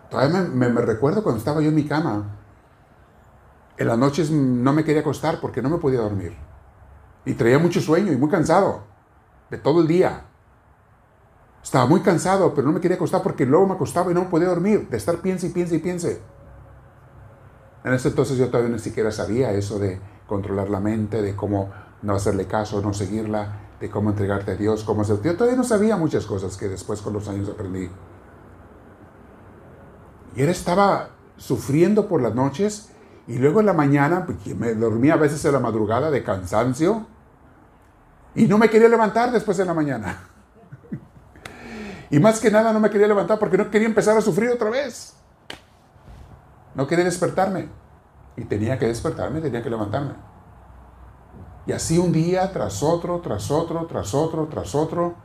[0.09, 2.37] Todavía me, recuerdo cuando estaba yo en mi cama.
[3.77, 6.35] En las noches no me quería acostar porque no me podía dormir.
[7.25, 8.83] Y traía mucho sueño y muy cansado
[9.49, 10.25] de todo el día.
[11.63, 14.49] Estaba muy cansado, pero no me quería acostar porque luego me acostaba y no podía
[14.49, 16.21] dormir, de estar piense y piense y piense.
[17.85, 21.71] En ese entonces yo todavía ni siquiera sabía eso de controlar la mente, de cómo
[22.01, 25.21] no hacerle caso, no seguirla, de cómo entregarte a Dios, cómo hacer.
[25.21, 27.89] Yo todavía no sabía muchas cosas que después con los años aprendí.
[30.35, 32.89] Y él estaba sufriendo por las noches
[33.25, 37.07] y luego en la mañana, porque me dormía a veces en la madrugada de cansancio,
[38.35, 40.32] Y no me quería levantar después de la mañana.
[42.13, 44.69] Y más que nada no me quería levantar porque no quería empezar a sufrir otra
[44.69, 45.15] vez.
[46.75, 47.69] No quería despertarme.
[48.37, 50.13] Y tenía que despertarme, tenía que levantarme.
[51.65, 55.15] Y así un día tras otro, tras otro, tras otro, tras otro,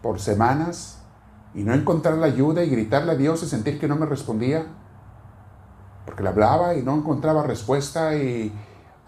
[0.00, 1.02] por semanas,
[1.54, 4.66] y no encontrar la ayuda y gritarle a Dios y sentir que no me respondía,
[6.06, 8.56] porque le hablaba y no encontraba respuesta y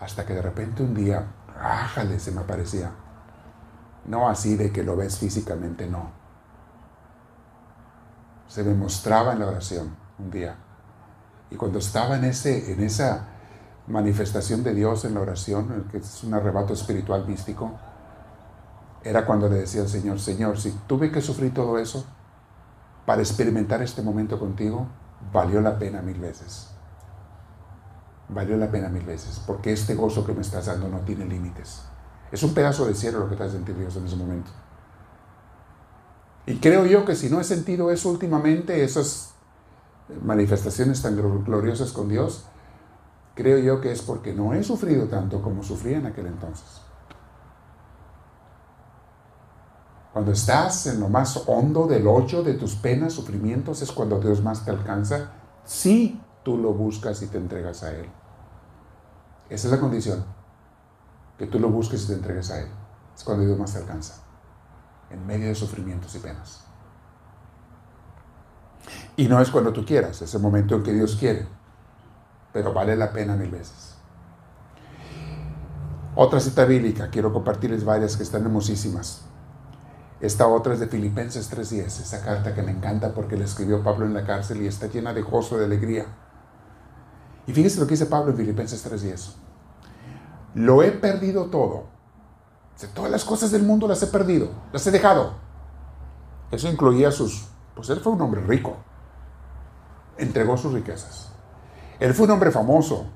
[0.01, 2.91] hasta que de repente un día, rájale, se me aparecía.
[4.05, 6.24] No así de que lo ves físicamente, no.
[8.55, 10.55] Se me mostraba en la oración un día.
[11.51, 13.27] Y cuando estaba en, ese, en esa
[13.89, 17.73] manifestación de Dios en la oración, que es un arrebato espiritual místico,
[19.03, 22.07] era cuando le decía al Señor, Señor, si tuve que sufrir todo eso
[23.07, 24.87] para experimentar este momento contigo,
[25.33, 26.69] valió la pena mil veces.
[28.29, 31.83] Valió la pena mil veces, porque este gozo que me estás dando no tiene límites.
[32.31, 34.53] Es un pedazo de cielo lo que te has Dios en ese momento.
[36.47, 39.35] Y creo yo que si no he sentido eso últimamente, esas
[40.23, 42.45] manifestaciones tan gloriosas con Dios,
[43.35, 46.83] creo yo que es porque no he sufrido tanto como sufría en aquel entonces.
[50.13, 54.43] Cuando estás en lo más hondo del hoyo de tus penas, sufrimientos, es cuando Dios
[54.43, 55.33] más te alcanza,
[55.65, 58.07] si tú lo buscas y te entregas a Él.
[59.49, 60.25] Esa es la condición,
[61.37, 62.69] que tú lo busques y te entregues a Él.
[63.17, 64.23] Es cuando Dios más te alcanza,
[65.11, 66.65] en medio de sufrimientos y penas.
[69.17, 71.47] Y no es cuando tú quieras, es el momento en que Dios quiere,
[72.53, 73.95] pero vale la pena mil veces.
[76.17, 79.23] Otra cita bíblica, quiero compartirles varias que están hermosísimas.
[80.21, 84.07] Esta otra es de Filipenses 3.10, esa carta que me encanta porque la escribió Pablo
[84.07, 86.07] en la cárcel y está llena de gozo, de alegría.
[87.47, 89.35] Y fíjese lo que dice Pablo en Filipenses 3.10.
[90.55, 91.94] Lo he perdido todo.
[92.95, 95.35] Todas las cosas del mundo las he perdido, las he dejado.
[96.51, 97.49] Eso incluía sus...
[97.75, 98.77] Pues él fue un hombre rico.
[100.17, 101.31] Entregó sus riquezas.
[101.99, 103.07] Él fue un hombre famoso.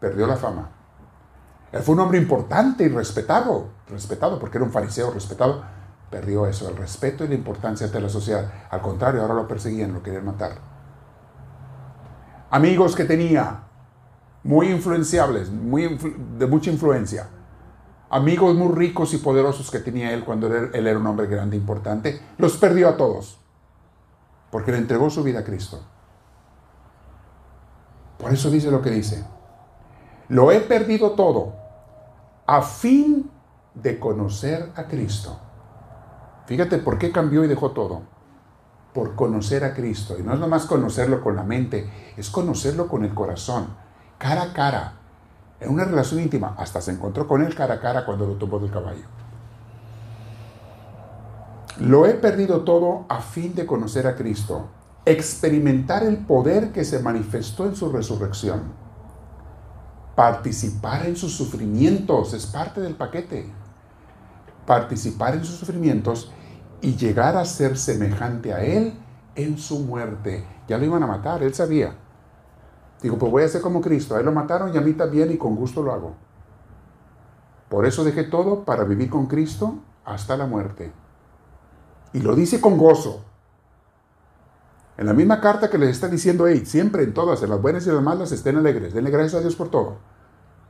[0.00, 0.70] Perdió la fama.
[1.72, 3.68] Él fue un hombre importante y respetado.
[3.88, 5.62] Respetado porque era un fariseo respetado
[6.10, 8.50] perdió eso, el respeto y la importancia ante la sociedad.
[8.70, 10.52] Al contrario, ahora lo perseguían, lo querían matar.
[12.50, 13.64] Amigos que tenía,
[14.44, 15.98] muy influenciables, muy
[16.38, 17.28] de mucha influencia.
[18.10, 21.60] Amigos muy ricos y poderosos que tenía él cuando él, era un hombre grande, e
[21.60, 23.38] importante, los perdió a todos.
[24.50, 25.80] Porque le entregó su vida a Cristo.
[28.18, 29.24] Por eso dice lo que dice.
[30.28, 31.54] Lo he perdido todo
[32.46, 33.30] a fin
[33.74, 35.40] de conocer a Cristo
[36.46, 38.02] Fíjate por qué cambió y dejó todo.
[38.94, 40.16] Por conocer a Cristo.
[40.18, 43.76] Y no es nomás conocerlo con la mente, es conocerlo con el corazón,
[44.18, 45.00] cara a cara,
[45.60, 46.54] en una relación íntima.
[46.58, 49.04] Hasta se encontró con él cara a cara cuando lo tomó del caballo.
[51.78, 54.68] Lo he perdido todo a fin de conocer a Cristo,
[55.04, 58.62] experimentar el poder que se manifestó en su resurrección,
[60.14, 63.52] participar en sus sufrimientos, es parte del paquete
[64.66, 66.30] participar en sus sufrimientos
[66.82, 68.94] y llegar a ser semejante a Él
[69.34, 70.44] en su muerte.
[70.68, 71.96] Ya lo iban a matar, Él sabía.
[73.02, 74.14] Digo, pues voy a ser como Cristo.
[74.14, 76.14] A Él lo mataron y a mí también y con gusto lo hago.
[77.68, 80.92] Por eso dejé todo para vivir con Cristo hasta la muerte.
[82.12, 83.24] Y lo dice con gozo.
[84.96, 87.86] En la misma carta que les está diciendo, hey, siempre en todas, en las buenas
[87.86, 88.94] y las malas, estén alegres.
[88.94, 89.98] Denle gracias a Dios por todo.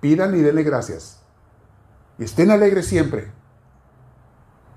[0.00, 1.22] Pidan y denle gracias.
[2.18, 3.30] Y estén alegres siempre.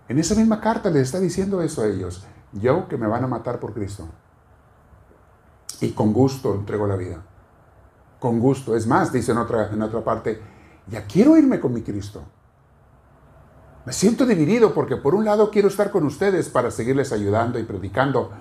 [0.07, 2.25] En esa misma carta le está diciendo eso a ellos.
[2.53, 4.07] Yo que me van a matar por Cristo.
[5.81, 7.23] Y con gusto entrego la vida.
[8.19, 8.75] Con gusto.
[8.75, 10.41] Es más, dice en otra, en otra parte,
[10.87, 12.23] ya quiero irme con mi Cristo.
[13.85, 17.63] Me siento dividido porque por un lado quiero estar con ustedes para seguirles ayudando y
[17.63, 18.31] predicando,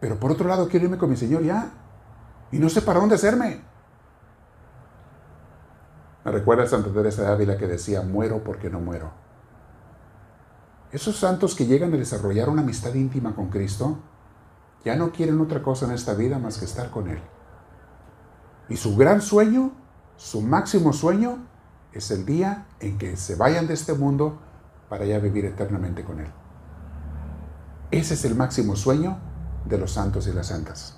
[0.00, 1.70] pero por otro lado quiero irme con mi Señor ya.
[2.50, 3.60] Y no sé para dónde hacerme.
[6.24, 9.10] Me recuerda a Santa Teresa de Ávila que decía, muero porque no muero.
[10.92, 13.98] Esos santos que llegan a desarrollar una amistad íntima con Cristo,
[14.84, 17.20] ya no quieren otra cosa en esta vida más que estar con Él.
[18.72, 19.70] Y su gran sueño,
[20.16, 21.40] su máximo sueño,
[21.92, 24.38] es el día en que se vayan de este mundo
[24.88, 26.30] para ya vivir eternamente con Él.
[27.90, 29.18] Ese es el máximo sueño
[29.66, 30.96] de los santos y las santas.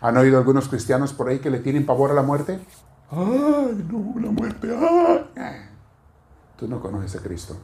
[0.00, 2.58] ¿Han oído algunos cristianos por ahí que le tienen pavor a la muerte?
[3.12, 4.76] ¡Ay, no, la muerte!
[5.36, 5.60] ¡Ay!
[6.56, 7.56] Tú no conoces a Cristo.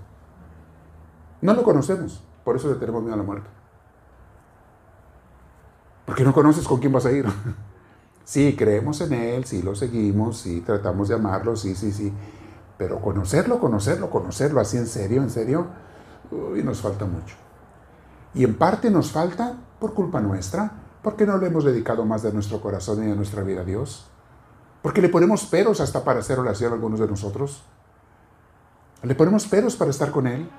[1.42, 3.50] No lo conocemos, por eso le tenemos miedo a la muerte.
[6.10, 7.24] Porque no conoces con quién vas a ir.
[8.24, 12.12] sí, creemos en Él, sí lo seguimos, sí tratamos de amarlo, sí, sí, sí.
[12.76, 15.68] Pero conocerlo, conocerlo, conocerlo así en serio, en serio,
[16.32, 17.36] uy, nos falta mucho.
[18.34, 22.32] Y en parte nos falta por culpa nuestra, porque no le hemos dedicado más de
[22.32, 24.10] nuestro corazón y de nuestra vida a Dios.
[24.82, 27.62] Porque le ponemos peros hasta para hacer oración a algunos de nosotros.
[29.04, 30.50] Le ponemos peros para estar con Él.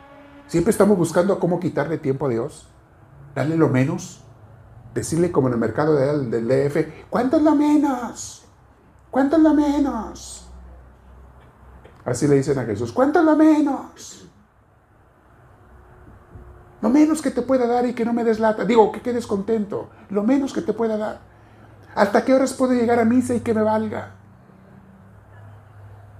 [0.48, 2.70] Siempre estamos buscando cómo quitarle tiempo a Dios.
[3.36, 4.24] Darle lo menos.
[4.94, 8.46] Decirle como en el mercado del, del DF, ¿cuánto es lo menos?
[9.10, 10.50] ¿Cuánto es lo menos?
[12.04, 14.28] Así le dicen a Jesús, ¿cuánto es lo menos?
[16.82, 18.66] Lo menos que te pueda dar y que no me deslata.
[18.66, 19.90] Digo, que quedes contento.
[20.10, 21.20] Lo menos que te pueda dar.
[21.94, 24.16] ¿Hasta qué horas puedo llegar a misa y que me valga?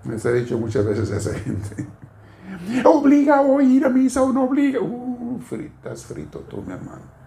[0.04, 1.88] Me ha dicho muchas veces a esa gente.
[2.86, 4.80] ¿Obliga o ir a misa o no obliga?
[4.82, 7.21] Uh, fritas frito tú, mi hermano.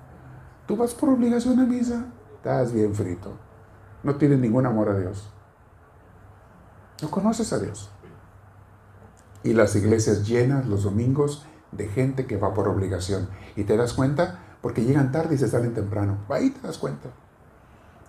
[0.67, 2.07] ¿Tú vas por obligación a misa?
[2.37, 3.33] Estás bien frito.
[4.03, 5.29] No tienes ningún amor a Dios.
[7.03, 7.91] No conoces a Dios.
[9.43, 13.29] Y las iglesias llenas los domingos de gente que va por obligación.
[13.57, 16.19] Y te das cuenta porque llegan tarde y se salen temprano.
[16.31, 17.11] Ahí te das cuenta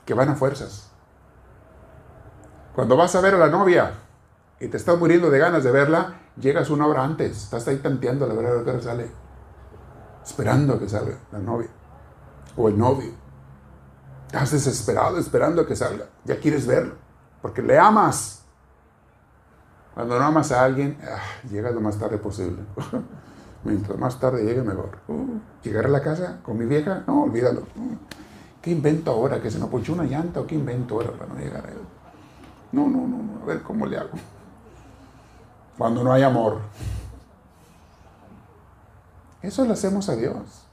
[0.06, 0.92] que van a fuerzas.
[2.74, 3.96] Cuando vas a ver a la novia
[4.62, 7.44] y te estás muriendo de ganas de verla, llegas una hora antes.
[7.44, 9.12] Estás ahí tanteando a la verdad que sale.
[10.24, 11.70] Esperando a que salga la novia
[12.56, 13.12] o el novio.
[14.28, 16.06] Estás desesperado esperando a que salga.
[16.26, 17.06] Ya quieres verlo
[17.46, 18.42] porque le amas.
[19.94, 22.58] Cuando no amas a alguien, ah, llega lo más tarde posible.
[23.64, 24.98] Mientras más tarde llegue, mejor.
[25.08, 27.62] Uh, llegar a la casa con mi vieja, no, olvídalo.
[27.76, 27.98] Uh,
[28.64, 29.40] ¿Qué invento ahora?
[29.44, 31.78] ¿Que se me ponchó una llanta o qué invento ahora para no llegar a él?
[32.72, 34.18] No, no, no, no, a ver cómo le hago.
[35.78, 36.62] Cuando no hay amor.
[39.44, 40.65] Eso lo hacemos a Dios.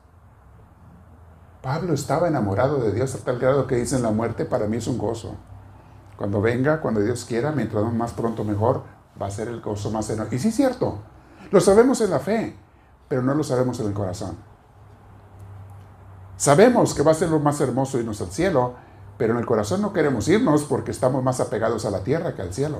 [1.62, 4.86] Pablo estaba enamorado de Dios a tal grado que dicen la muerte para mí es
[4.86, 5.36] un gozo.
[6.16, 8.82] Cuando venga, cuando Dios quiera, mientras más pronto mejor,
[9.20, 10.34] va a ser el gozo más enorme.
[10.34, 10.98] Y sí es cierto,
[11.50, 12.56] lo sabemos en la fe
[13.12, 14.38] pero no lo sabemos en el corazón.
[16.38, 18.72] Sabemos que va a ser lo más hermoso irnos al cielo,
[19.18, 22.40] pero en el corazón no queremos irnos porque estamos más apegados a la tierra que
[22.40, 22.78] al cielo.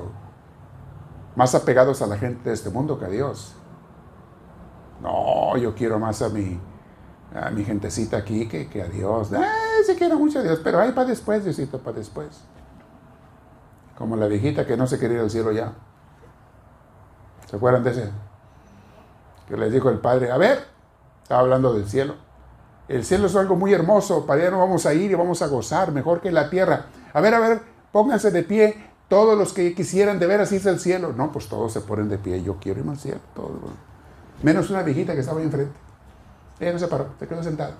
[1.36, 3.52] Más apegados a la gente de este mundo que a Dios.
[5.02, 6.58] No, yo quiero más a mi,
[7.34, 9.30] a mi gentecita aquí que, que a Dios.
[9.86, 12.28] Sí quiero mucho a Dios, pero ahí para después, Diosito, para después.
[13.96, 15.72] Como la viejita que no se quería ir al cielo ya.
[17.48, 18.10] ¿Se acuerdan de ese?
[19.48, 20.64] que les dijo el Padre, a ver,
[21.22, 22.14] estaba hablando del cielo.
[22.88, 25.46] El cielo es algo muy hermoso, para allá no vamos a ir y vamos a
[25.46, 26.86] gozar, mejor que la tierra.
[27.12, 27.60] A ver, a ver,
[27.92, 31.12] pónganse de pie todos los que quisieran de ver así es el cielo.
[31.14, 33.50] No, pues todos se ponen de pie, yo quiero ir al cielo, todos.
[34.42, 35.74] Menos una viejita que estaba ahí enfrente.
[36.62, 37.74] Ella no se paró, se quedó sentada.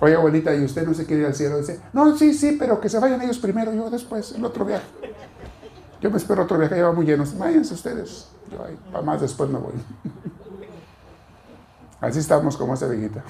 [0.00, 1.58] Oye, abuelita, ¿y usted no se quiere ir al cielo?
[1.58, 4.86] Dice, no, sí, sí, pero que se vayan ellos primero, yo después, el otro viaje.
[6.00, 7.24] Yo me espero otro viaje, ya va muy lleno.
[7.36, 8.28] Váyanse ustedes.
[8.50, 9.74] Yo ahí, para más después me voy.
[12.00, 13.22] Así estamos como esa viejita.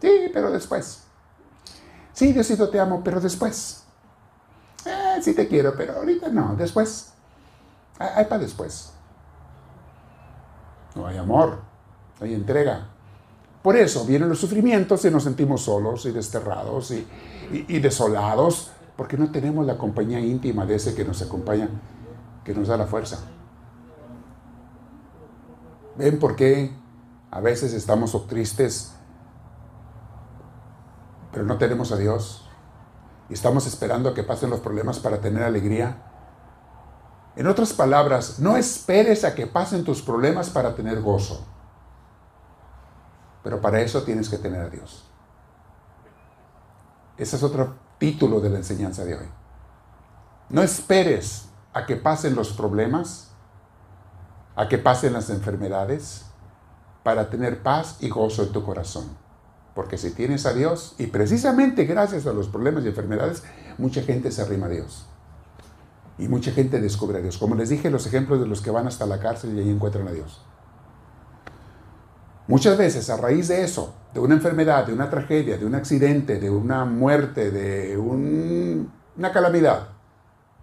[0.00, 1.02] Sí, pero después.
[2.14, 3.84] Sí, Diosito te amo, pero después.
[4.86, 7.12] Eh, sí te quiero, pero ahorita no, después.
[7.98, 8.94] Hay para después.
[10.94, 11.65] No hay amor, no
[12.20, 12.88] hay entrega.
[13.62, 19.30] Por eso vienen los sufrimientos y nos sentimos solos y desterrados y, desolados, porque no
[19.32, 21.68] tenemos la compañía íntima de ese que nos acompaña,
[22.44, 23.18] que nos da la fuerza.
[25.96, 26.70] ¿Ven por qué
[27.30, 28.92] a veces estamos tristes,
[31.32, 32.48] pero no tenemos a Dios?
[33.28, 36.04] Y estamos esperando a que pasen los problemas para tener alegría.
[37.34, 41.44] En otras palabras, no esperes a que pasen tus problemas para tener gozo.
[43.46, 45.04] Pero para eso tienes que tener a Dios.
[47.16, 49.26] Ese es otro título de la enseñanza de hoy.
[50.48, 53.30] No esperes a que pasen los problemas
[54.56, 56.24] a que pasen las enfermedades
[57.04, 59.04] para tener paz y gozo en tu corazón.
[59.76, 63.44] Porque si tienes a Dios, y precisamente gracias a los problemas y enfermedades,
[63.78, 65.06] mucha gente se arrima a Dios.
[66.18, 67.38] Y mucha gente descubre a Dios.
[67.38, 70.08] Como les dije, los ejemplos de los que van hasta la cárcel y ahí encuentran
[70.08, 70.42] a Dios.
[72.48, 76.38] Muchas veces a raíz de eso, de una enfermedad, de una tragedia, de un accidente,
[76.38, 79.88] de una muerte, de una calamidad,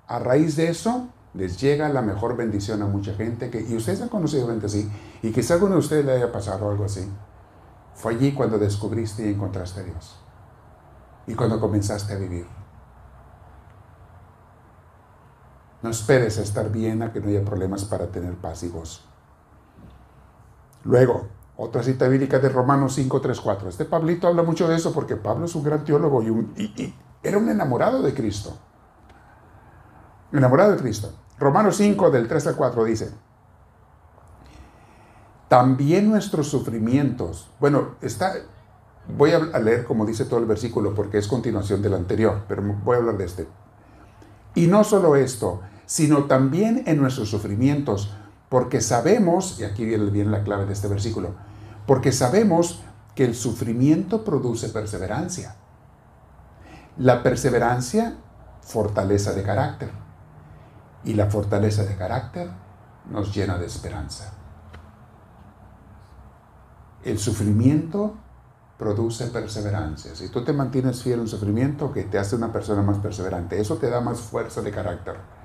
[0.07, 3.49] a raíz de eso les llega la mejor bendición a mucha gente.
[3.49, 4.89] Que, y ustedes han conocido gente así.
[5.21, 7.09] Y quizá alguno de ustedes le haya pasado algo así.
[7.95, 10.19] Fue allí cuando descubriste y encontraste a Dios.
[11.27, 12.45] Y cuando comenzaste a vivir.
[15.81, 19.01] No esperes a estar bien a que no haya problemas para tener paz y gozo.
[20.84, 21.27] Luego,
[21.58, 23.70] otra cita bíblica de Romanos 5, 3, 4.
[23.70, 27.47] Este Pablito habla mucho de eso porque Pablo es un gran teólogo y, era un
[27.49, 28.58] enamorado de Cristo
[30.38, 31.14] enamorado de Cristo.
[31.39, 33.12] Romanos 5 del 3 al 4 dice,
[35.47, 38.34] también nuestros sufrimientos, bueno, está,
[39.16, 42.95] voy a leer como dice todo el versículo porque es continuación del anterior, pero voy
[42.95, 43.47] a hablar de este.
[44.56, 48.16] Y no solo esto, sino también en nuestros sufrimientos,
[48.54, 51.34] porque sabemos, y aquí viene la clave de este versículo,
[51.88, 52.84] porque sabemos
[53.16, 55.56] que el sufrimiento produce perseverancia.
[56.97, 58.16] La perseverancia,
[58.62, 59.89] fortaleza de carácter.
[61.04, 62.51] Y la fortaleza de carácter
[63.10, 64.34] nos llena de esperanza.
[67.04, 68.14] El sufrimiento
[68.78, 70.14] produce perseverancia.
[70.14, 73.78] Si tú te mantienes fiel en sufrimiento, que te hace una persona más perseverante, eso
[73.78, 75.43] te da más fuerza de carácter.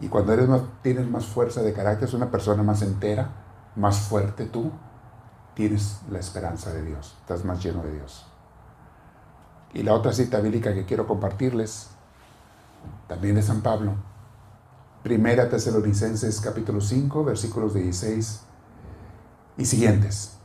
[0.00, 3.30] Y cuando eres más, tienes más fuerza de carácter, es una persona más entera,
[3.76, 4.70] más fuerte tú,
[5.54, 8.26] tienes la esperanza de Dios, estás más lleno de Dios.
[9.72, 11.90] Y la otra cita bíblica que quiero compartirles,
[13.08, 13.94] también de San Pablo,
[15.02, 18.40] Primera Tesalonicenses capítulo 5, versículos 16
[19.58, 20.38] y siguientes.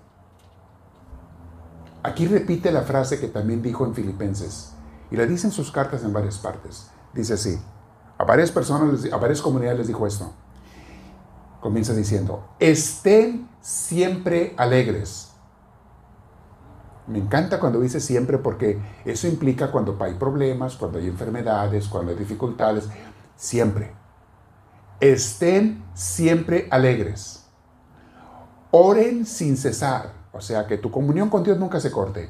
[2.04, 4.74] Aquí repite la frase que también dijo en Filipenses
[5.12, 6.90] y la dice en sus cartas en varias partes.
[7.14, 7.60] Dice así,
[8.20, 10.32] a varias personas, a varias comunidades les dijo esto.
[11.62, 15.32] Comienza diciendo, estén siempre alegres.
[17.08, 22.12] Me encanta cuando dice siempre porque eso implica cuando hay problemas, cuando hay enfermedades, cuando
[22.12, 22.90] hay dificultades,
[23.38, 23.94] siempre.
[25.00, 27.46] Estén siempre alegres.
[28.70, 30.12] Oren sin cesar.
[30.34, 32.30] O sea, que tu comunión con Dios nunca se corte.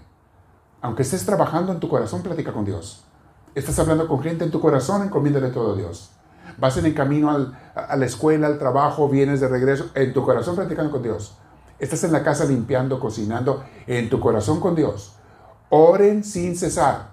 [0.81, 3.08] Aunque estés trabajando en tu corazón, platica con Dios.
[3.55, 6.11] Estás hablando con gente en tu corazón, encomiéndale todo a Dios.
[6.57, 7.29] Vas en el camino
[7.75, 11.37] a la escuela, al trabajo, vienes de regreso, en tu corazón platicando con Dios.
[11.79, 15.15] Estás en la casa limpiando, cocinando, en tu corazón con Dios.
[15.69, 17.11] Oren sin cesar.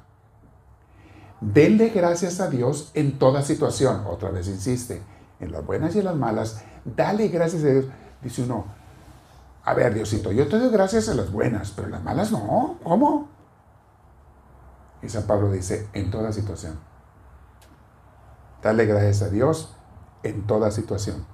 [1.41, 4.05] Denle gracias a Dios en toda situación.
[4.07, 5.03] Otra vez insiste,
[5.39, 7.85] en las buenas y en las malas, dale gracias a Dios.
[8.23, 8.65] Dice uno,
[9.65, 12.79] a ver, Diosito, yo te doy gracias a las buenas, pero las malas no.
[12.83, 13.36] ¿Cómo?
[15.03, 16.79] Y San Pablo dice, en toda situación.
[18.63, 19.77] Dale gracias a Dios
[20.23, 21.25] en toda situación.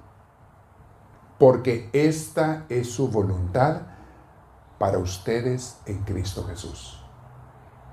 [1.39, 3.81] Porque esta es su voluntad
[4.77, 7.03] para ustedes en Cristo Jesús.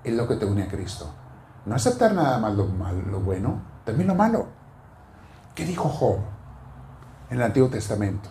[0.04, 1.10] Es lo que te une a Cristo.
[1.66, 4.46] No aceptar nada más lo, malo, lo bueno, también lo malo.
[5.54, 6.18] ¿Qué dijo Job
[7.30, 8.28] en el Antiguo Testamento?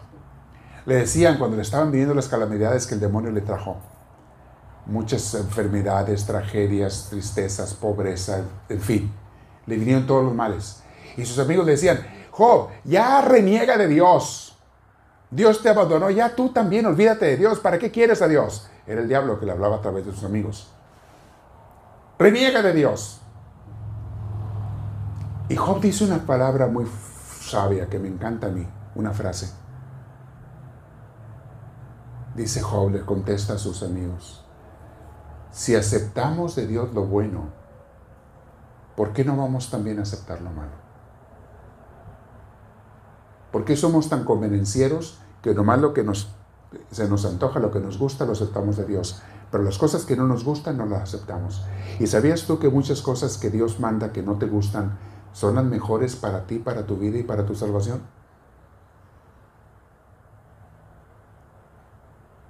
[0.86, 3.78] Le decían cuando le estaban viviendo las calamidades que el demonio le trajo.
[4.90, 9.12] Muchas enfermedades, tragedias, tristezas, pobreza, en fin.
[9.68, 10.82] Le vinieron todos los males.
[11.16, 12.00] Y sus amigos le decían,
[12.32, 14.58] Job, ya reniega de Dios.
[15.30, 17.60] Dios te abandonó, ya tú también olvídate de Dios.
[17.60, 18.68] ¿Para qué quieres a Dios?
[18.88, 20.72] Era el diablo que le hablaba a través de sus amigos.
[22.18, 23.22] Reniega de Dios.
[25.50, 26.86] Y Job dice una palabra muy
[27.42, 29.52] sabia que me encanta a mí, una frase.
[32.36, 34.46] Dice Job, le contesta a sus amigos,
[35.52, 37.50] si aceptamos de Dios lo bueno,
[38.96, 40.90] ¿por qué no vamos también a aceptar lo malo?
[43.52, 46.30] ¿Por qué somos tan convenencieros que nomás lo que nos,
[46.92, 49.22] se nos antoja, lo que nos gusta, lo aceptamos de Dios?
[49.52, 51.66] Pero las cosas que no nos gustan no las aceptamos.
[52.00, 55.00] ¿Y sabías tú que muchas cosas que Dios manda que no te gustan
[55.34, 58.02] son las mejores para ti, para tu vida y para tu salvación?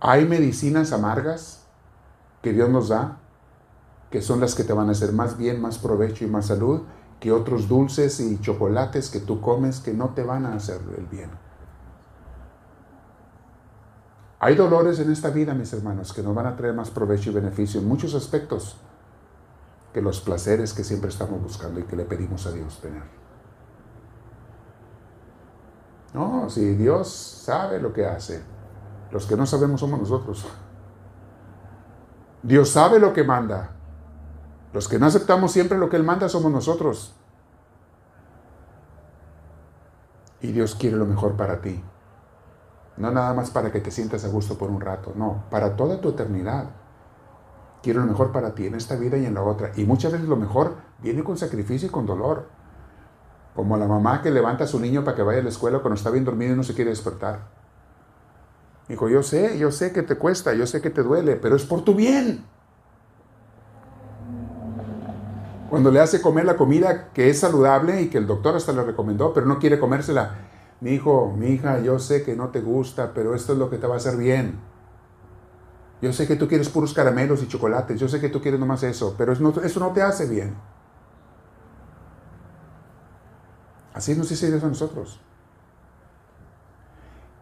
[0.01, 1.65] Hay medicinas amargas
[2.41, 3.19] que Dios nos da,
[4.09, 6.81] que son las que te van a hacer más bien, más provecho y más salud,
[7.19, 11.05] que otros dulces y chocolates que tú comes que no te van a hacer el
[11.05, 11.29] bien.
[14.39, 17.33] Hay dolores en esta vida, mis hermanos, que nos van a traer más provecho y
[17.33, 18.77] beneficio en muchos aspectos
[19.93, 23.03] que los placeres que siempre estamos buscando y que le pedimos a Dios tener.
[26.13, 28.41] No, si Dios sabe lo que hace,
[29.11, 30.45] los que no sabemos somos nosotros.
[32.43, 33.71] Dios sabe lo que manda.
[34.73, 37.15] Los que no aceptamos siempre lo que Él manda somos nosotros.
[40.41, 41.83] Y Dios quiere lo mejor para ti.
[42.97, 45.99] No nada más para que te sientas a gusto por un rato, no, para toda
[46.01, 46.65] tu eternidad.
[47.81, 49.71] Quiero lo mejor para ti en esta vida y en la otra.
[49.75, 52.49] Y muchas veces lo mejor viene con sacrificio y con dolor.
[53.55, 55.95] Como la mamá que levanta a su niño para que vaya a la escuela cuando
[55.95, 57.58] está bien dormido y no se quiere despertar.
[58.89, 61.63] Dijo, yo sé, yo sé que te cuesta, yo sé que te duele, pero es
[61.63, 62.43] por tu bien.
[65.69, 68.83] Cuando le hace comer la comida que es saludable y que el doctor hasta le
[68.83, 70.37] recomendó, pero no quiere comérsela.
[70.81, 73.77] Mi hijo, mi hija, yo sé que no te gusta, pero esto es lo que
[73.77, 74.59] te va a hacer bien.
[76.01, 78.81] Yo sé que tú quieres puros caramelos y chocolates, yo sé que tú quieres nomás
[78.81, 80.55] eso, pero eso no, eso no te hace bien.
[83.93, 85.19] Así nos dice Dios a nosotros.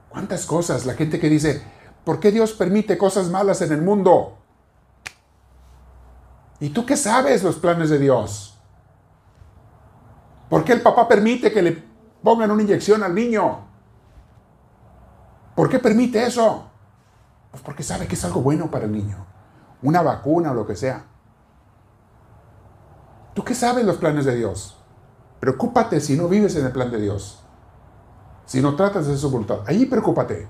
[0.10, 0.86] ¿Cuántas cosas?
[0.86, 1.64] La gente que dice,
[2.04, 4.38] ¿por qué Dios permite cosas malas en el mundo?
[6.60, 8.58] ¿Y tú qué sabes los planes de Dios?
[10.50, 11.84] ¿Por qué el papá permite que le
[12.24, 13.68] pongan una inyección al niño?
[15.56, 16.70] ¿Por qué permite eso?
[17.52, 19.26] Pues porque sabe que es algo bueno para el niño.
[19.82, 21.06] Una vacuna o lo que sea.
[23.34, 24.78] ¿Tú qué sabes los planes de Dios?
[25.40, 27.44] Preocúpate si no vives en el plan de Dios.
[28.48, 29.60] Si no tratas de hacer su voluntad.
[29.68, 30.50] Ahí preocúpate.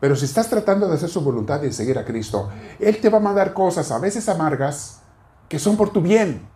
[0.00, 2.48] Pero si estás tratando de hacer su voluntad y de seguir a Cristo,
[2.80, 5.02] Él te va a mandar cosas a veces amargas
[5.48, 6.48] que son por tu bien.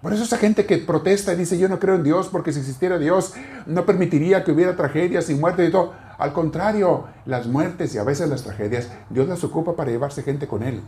[0.00, 2.60] Por eso esa gente que protesta y dice yo no creo en Dios porque si
[2.60, 3.34] existiera Dios
[3.66, 5.92] no permitiría que hubiera tragedias y muertes y todo.
[6.16, 10.48] Al contrario, las muertes y a veces las tragedias, Dios las ocupa para llevarse gente
[10.48, 10.82] con Él.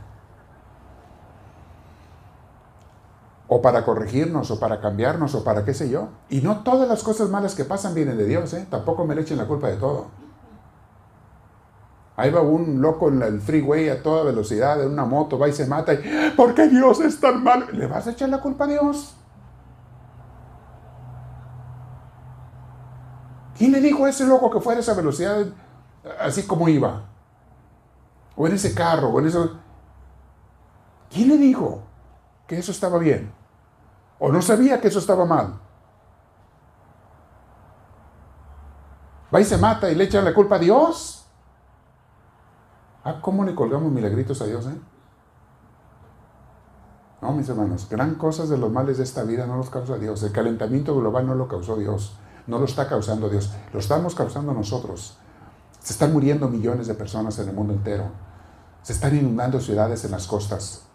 [3.55, 6.09] O para corregirnos, o para cambiarnos, o para qué sé yo.
[6.31, 8.67] Y no todas las cosas malas que pasan vienen de Dios, ¿eh?
[8.71, 10.07] Tampoco me le echen la culpa de todo.
[12.17, 15.53] Ahí va un loco en el freeway a toda velocidad, en una moto, va y
[15.53, 15.93] se mata.
[15.93, 17.67] Y, ¿Por qué Dios es tan malo?
[17.73, 19.17] ¿Le vas a echar la culpa a Dios?
[23.59, 25.45] ¿Quién le dijo a ese loco que fuera a esa velocidad
[26.21, 27.03] así como iba?
[28.35, 29.59] O en ese carro, o en eso.
[31.11, 31.83] ¿Quién le dijo
[32.47, 33.42] que eso estaba bien?
[34.25, 35.59] ¿O no sabía que eso estaba mal?
[39.35, 41.27] Va y se mata y le echan la culpa a Dios.
[43.03, 44.79] Ah, ¿cómo le colgamos milagritos a Dios, eh?
[47.21, 50.23] No, mis hermanos, gran cosas de los males de esta vida no los causa Dios.
[50.23, 52.17] El calentamiento global no lo causó Dios.
[52.47, 53.53] No lo está causando Dios.
[53.73, 55.19] Lo estamos causando nosotros.
[55.81, 58.05] Se están muriendo millones de personas en el mundo entero.
[58.83, 60.92] Se están inundando ciudades en las costas.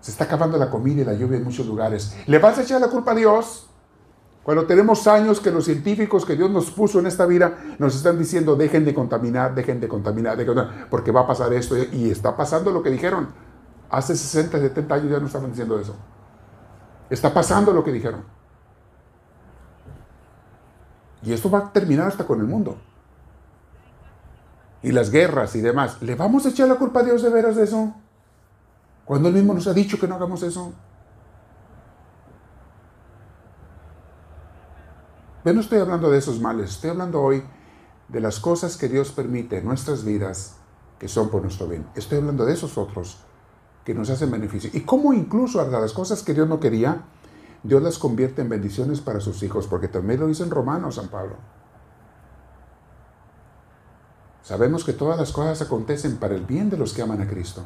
[0.00, 2.16] Se está acabando la comida y la lluvia en muchos lugares.
[2.26, 3.66] ¿Le vas a echar la culpa a Dios?
[4.42, 8.18] Cuando tenemos años que los científicos que Dios nos puso en esta vida nos están
[8.18, 11.76] diciendo dejen de contaminar, dejen de contaminar, dejen de contaminar porque va a pasar esto
[11.76, 13.28] y está pasando lo que dijeron.
[13.90, 15.94] Hace 60, 70 años ya no estaban diciendo eso.
[17.10, 18.22] Está pasando lo que dijeron.
[21.22, 22.78] Y esto va a terminar hasta con el mundo.
[24.82, 26.00] Y las guerras y demás.
[26.00, 27.94] ¿Le vamos a echar la culpa a Dios de veras de eso?
[29.10, 30.72] Cuando Él mismo nos ha dicho que no hagamos eso.
[35.42, 37.42] Pero no estoy hablando de esos males, estoy hablando hoy
[38.06, 40.58] de las cosas que Dios permite en nuestras vidas
[41.00, 41.88] que son por nuestro bien.
[41.96, 43.18] Estoy hablando de esos otros
[43.84, 44.70] que nos hacen beneficio.
[44.72, 47.02] Y cómo incluso las cosas que Dios no quería,
[47.64, 51.08] Dios las convierte en bendiciones para sus hijos, porque también lo dice en Romanos San
[51.08, 51.34] Pablo.
[54.44, 57.64] Sabemos que todas las cosas acontecen para el bien de los que aman a Cristo.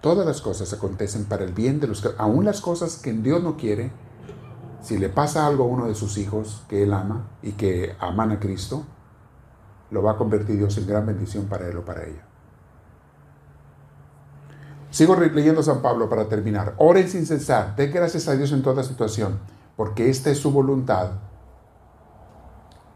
[0.00, 3.42] Todas las cosas acontecen para el bien de los que, aún las cosas que Dios
[3.42, 3.92] no quiere,
[4.80, 8.30] si le pasa algo a uno de sus hijos que él ama y que aman
[8.30, 8.84] a Cristo,
[9.90, 12.24] lo va a convertir Dios en gran bendición para él o para ella.
[14.90, 16.74] Sigo leyendo San Pablo para terminar.
[16.78, 19.38] Oren sin cesar, den gracias a Dios en toda situación,
[19.76, 21.10] porque esta es su voluntad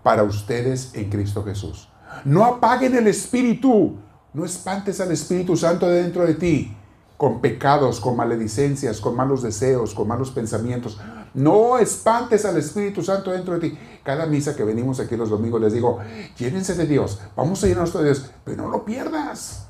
[0.02, 1.90] para ustedes en Cristo Jesús.
[2.24, 3.98] No apaguen el espíritu,
[4.32, 6.76] no espantes al Espíritu Santo de dentro de ti
[7.17, 10.99] con pecados, con maledicencias, con malos deseos, con malos pensamientos.
[11.33, 13.79] No espantes al Espíritu Santo dentro de ti.
[14.03, 15.99] Cada misa que venimos aquí los domingos les digo,
[16.37, 19.66] llénense de Dios, vamos a llenarnos de Dios, pero no lo pierdas.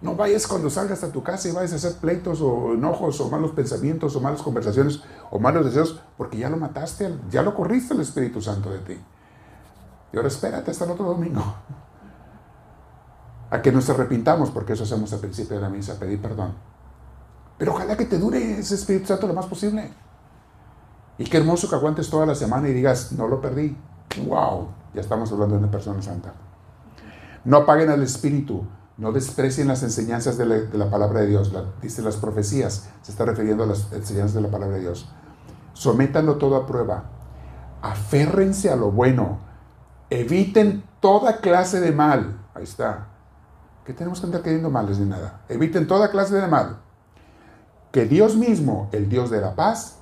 [0.00, 3.28] No vayas cuando salgas a tu casa y vayas a hacer pleitos o enojos o
[3.30, 5.00] malos pensamientos o malas conversaciones
[5.30, 9.00] o malos deseos, porque ya lo mataste, ya lo corriste el Espíritu Santo de ti.
[10.12, 11.42] Y ahora espérate hasta el otro domingo
[13.52, 16.54] a que nos arrepintamos, porque eso hacemos al principio de la misa, pedir perdón.
[17.58, 19.92] Pero ojalá que te dure ese Espíritu Santo lo más posible.
[21.18, 23.76] Y qué hermoso que aguantes toda la semana y digas, no lo perdí.
[24.26, 24.68] ¡Wow!
[24.94, 26.32] Ya estamos hablando de una persona santa.
[27.44, 28.64] No apaguen al Espíritu,
[28.96, 31.52] no desprecien las enseñanzas de la, palabra de Dios.
[31.82, 35.10] dice las profecías, se está refiriendo a las enseñanzas de la palabra de Dios.
[35.74, 37.04] Sométanlo todo a prueba.
[37.82, 39.40] Aférrense a lo bueno.
[40.08, 42.38] Eviten toda clase de mal.
[42.54, 43.11] Ahí está
[43.84, 45.42] que tenemos que andar queriendo males ni nada.
[45.48, 46.78] Eviten toda clase de mal.
[47.90, 49.98] Que Dios mismo, el Dios de la paz,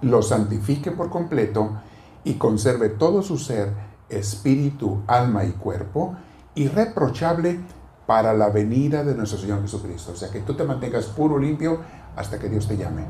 [0.00, 1.80] lo santifique por completo
[2.24, 3.72] y conserve todo su ser,
[4.08, 6.16] espíritu, alma y cuerpo,
[6.54, 7.60] irreprochable
[8.06, 10.12] para la venida de nuestro Señor Jesucristo.
[10.12, 11.80] O sea, que tú te mantengas puro, limpio,
[12.16, 13.04] hasta que Dios te llame.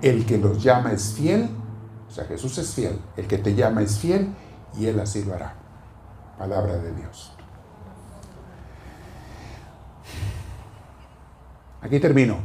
[0.00, 1.50] El que los llama es fiel,
[2.08, 2.98] o sea, Jesús es fiel.
[3.16, 4.34] El que te llama es fiel
[4.78, 5.54] y Él así lo hará.
[6.38, 7.32] Palabra de Dios.
[11.82, 12.38] Aquí termino.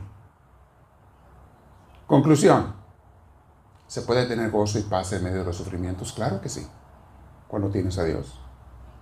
[2.08, 2.76] Conclusión.
[3.88, 6.12] ¿Se puede tener gozo y paz en medio de los sufrimientos?
[6.12, 6.68] Claro que sí.
[7.48, 8.40] Cuando tienes a Dios.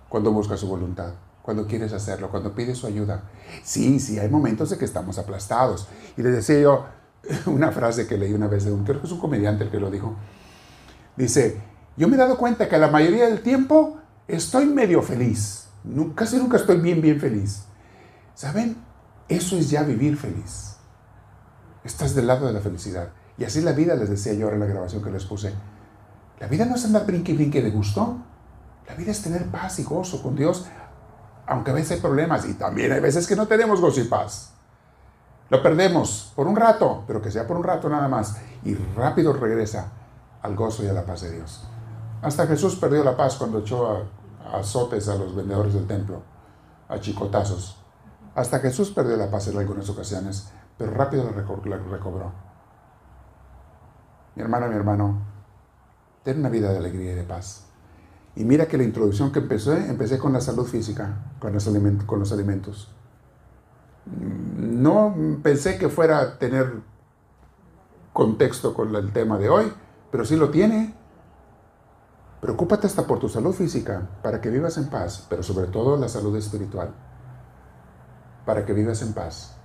[0.08, 1.14] Cuando buscas su voluntad.
[1.42, 2.30] Cuando quieres hacerlo.
[2.30, 3.24] Cuando pides su ayuda.
[3.64, 5.88] Sí, sí, hay momentos de que estamos aplastados.
[6.16, 6.86] Y les decía yo
[7.46, 9.80] una frase que leí una vez de un, creo que es un comediante el que
[9.80, 10.14] lo dijo.
[11.16, 11.60] Dice,
[11.96, 13.98] yo me he dado cuenta que la mayoría del tiempo
[14.28, 15.68] estoy medio feliz.
[16.14, 17.64] Casi nunca estoy bien, bien feliz.
[18.34, 18.85] ¿Saben?
[19.28, 20.76] Eso es ya vivir feliz.
[21.84, 23.10] Estás del lado de la felicidad.
[23.38, 25.52] Y así la vida, les decía yo ahora en la grabación que les puse.
[26.40, 28.18] La vida no es andar brinque y brinque de gusto.
[28.88, 30.66] La vida es tener paz y gozo con Dios,
[31.46, 34.52] aunque a veces hay problemas y también hay veces que no tenemos gozo y paz.
[35.48, 38.36] Lo perdemos por un rato, pero que sea por un rato nada más.
[38.64, 39.92] Y rápido regresa
[40.42, 41.64] al gozo y a la paz de Dios.
[42.22, 46.22] Hasta Jesús perdió la paz cuando echó a, azotes a los vendedores del templo,
[46.88, 47.76] a chicotazos.
[48.36, 52.32] Hasta Jesús perdió la paz en algunas ocasiones, pero rápido la recobró.
[54.34, 55.22] Mi hermana, mi hermano,
[56.22, 57.64] ten una vida de alegría y de paz.
[58.34, 62.04] Y mira que la introducción que empecé, empecé con la salud física, con los, alimentos,
[62.04, 62.94] con los alimentos.
[64.04, 66.82] No pensé que fuera a tener
[68.12, 69.72] contexto con el tema de hoy,
[70.10, 70.94] pero sí lo tiene.
[72.42, 76.10] Preocúpate hasta por tu salud física, para que vivas en paz, pero sobre todo la
[76.10, 76.94] salud espiritual,
[78.46, 79.56] para que vivas en paz.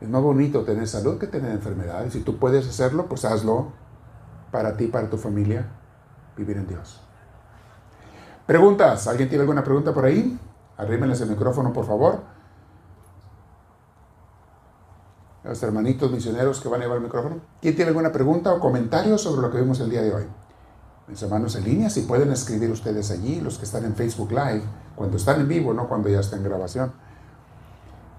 [0.00, 2.14] Es más bonito tener salud que tener enfermedades.
[2.14, 3.72] Si tú puedes hacerlo, pues hazlo
[4.50, 5.66] para ti, para tu familia,
[6.36, 7.00] vivir en Dios.
[8.46, 9.06] Preguntas.
[9.06, 10.38] ¿Alguien tiene alguna pregunta por ahí?
[10.76, 12.20] Arrímenles el micrófono, por favor.
[15.44, 17.40] Los hermanitos misioneros que van a llevar el micrófono.
[17.60, 20.24] ¿Quién tiene alguna pregunta o comentario sobre lo que vimos el día de hoy?
[21.08, 24.62] Mis hermanos en línea, si pueden escribir ustedes allí, los que están en Facebook Live,
[24.94, 26.92] cuando están en vivo, no cuando ya está en grabación.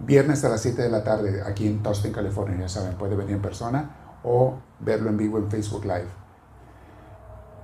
[0.06, 2.58] Viernes a las 7 de la tarde aquí en Tustin, California.
[2.60, 6.10] Ya saben, puede venir en persona o verlo en vivo en Facebook Live.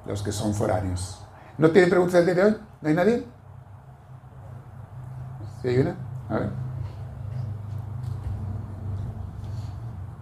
[0.05, 1.21] Los que son foráneos.
[1.57, 2.57] ¿No tienen preguntas del día de hoy?
[2.81, 3.25] ¿No hay nadie?
[5.61, 5.95] ¿Sí hay una?
[6.29, 6.49] A ver.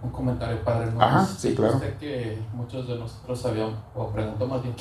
[0.02, 0.90] Un comentario, padre.
[0.90, 1.00] ¿no?
[1.00, 1.74] Ajá, sí, claro.
[1.74, 4.74] Usted que muchos de nosotros habíamos, o preguntó más bien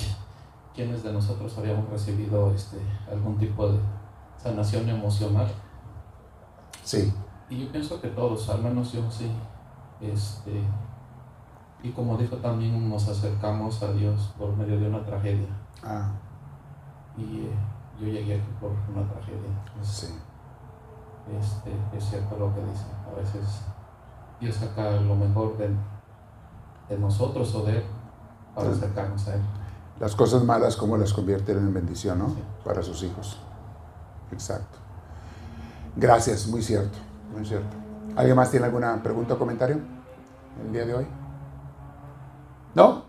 [0.74, 2.78] quiénes de nosotros habíamos recibido este,
[3.12, 3.80] algún tipo de
[4.42, 5.48] sanación emocional.
[6.84, 7.14] Sí.
[7.50, 9.32] Y yo pienso que todos, al menos yo sí.
[10.02, 10.62] Este,
[11.82, 15.48] y como dijo también, nos acercamos a Dios por medio de una tragedia.
[15.84, 16.12] Ah.
[17.18, 17.56] Y eh,
[18.00, 19.50] yo llegué aquí por una tragedia.
[19.82, 20.08] sí.
[21.40, 22.86] Este, es cierto lo que dice.
[23.06, 23.62] A veces
[24.40, 25.70] Dios saca lo mejor de,
[26.88, 27.84] de nosotros o de Él
[28.56, 29.42] para acercarnos a Él.
[30.00, 32.34] Las cosas malas, como las convierten en bendición, ¿no?
[32.64, 33.40] Para sus hijos.
[34.32, 34.78] Exacto.
[35.96, 36.98] Gracias, muy cierto.
[37.34, 37.76] Muy cierto.
[38.16, 39.80] ¿Alguien más tiene alguna pregunta o comentario
[40.66, 41.08] el día de hoy?
[42.74, 43.06] ¿No?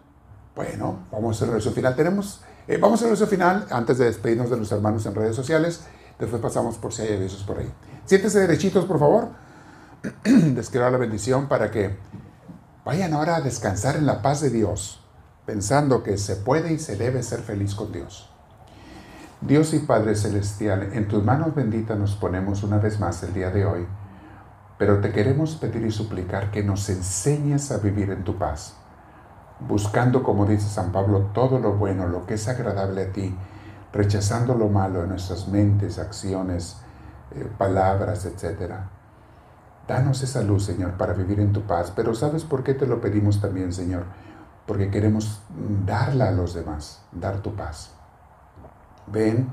[0.55, 1.95] Bueno, vamos a hacer el final.
[1.95, 5.37] Tenemos, eh, vamos a hacer el final antes de despedirnos de los hermanos en redes
[5.37, 5.85] sociales.
[6.19, 7.73] Después pasamos por si hay avisos por ahí.
[8.05, 9.29] Siéntese derechitos, por favor.
[10.25, 11.97] Les quiero dar la bendición para que
[12.85, 15.01] vayan ahora a descansar en la paz de Dios,
[15.47, 18.29] pensando que se puede y se debe ser feliz con Dios.
[19.41, 23.51] Dios y Padre Celestial, en tus manos benditas nos ponemos una vez más el día
[23.51, 23.87] de hoy
[24.79, 28.75] pero te queremos pedir y suplicar que nos enseñes a vivir en tu paz,
[29.61, 33.37] buscando, como dice San Pablo, todo lo bueno, lo que es agradable a ti,
[33.93, 36.77] rechazando lo malo en nuestras mentes, acciones,
[37.33, 38.73] eh, palabras, etc.
[39.89, 41.93] Danos esa luz, Señor, para vivir en tu paz.
[41.97, 44.05] Pero ¿sabes por qué te lo pedimos también, Señor?
[44.67, 45.41] Porque queremos
[45.87, 47.91] darla a los demás, dar tu paz.
[49.09, 49.49] Ven,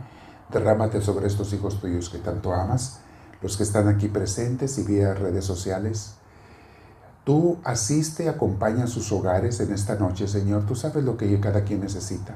[0.52, 3.02] derrámate sobre estos hijos tuyos que tanto amas
[3.42, 6.16] los que están aquí presentes y vía redes sociales.
[7.24, 10.66] Tú asiste, acompaña a sus hogares en esta noche, Señor.
[10.66, 12.36] Tú sabes lo que cada quien necesita.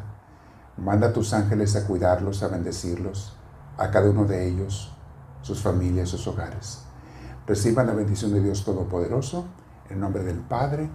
[0.78, 3.36] Manda a tus ángeles a cuidarlos, a bendecirlos,
[3.78, 4.92] a cada uno de ellos,
[5.42, 6.80] sus familias, sus hogares.
[7.46, 9.46] Reciban la bendición de Dios Todopoderoso,
[9.90, 10.90] en nombre del Padre,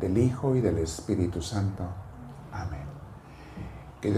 [0.00, 1.84] del Hijo y del Espíritu Santo.
[2.52, 2.84] Amén.
[4.00, 4.12] Que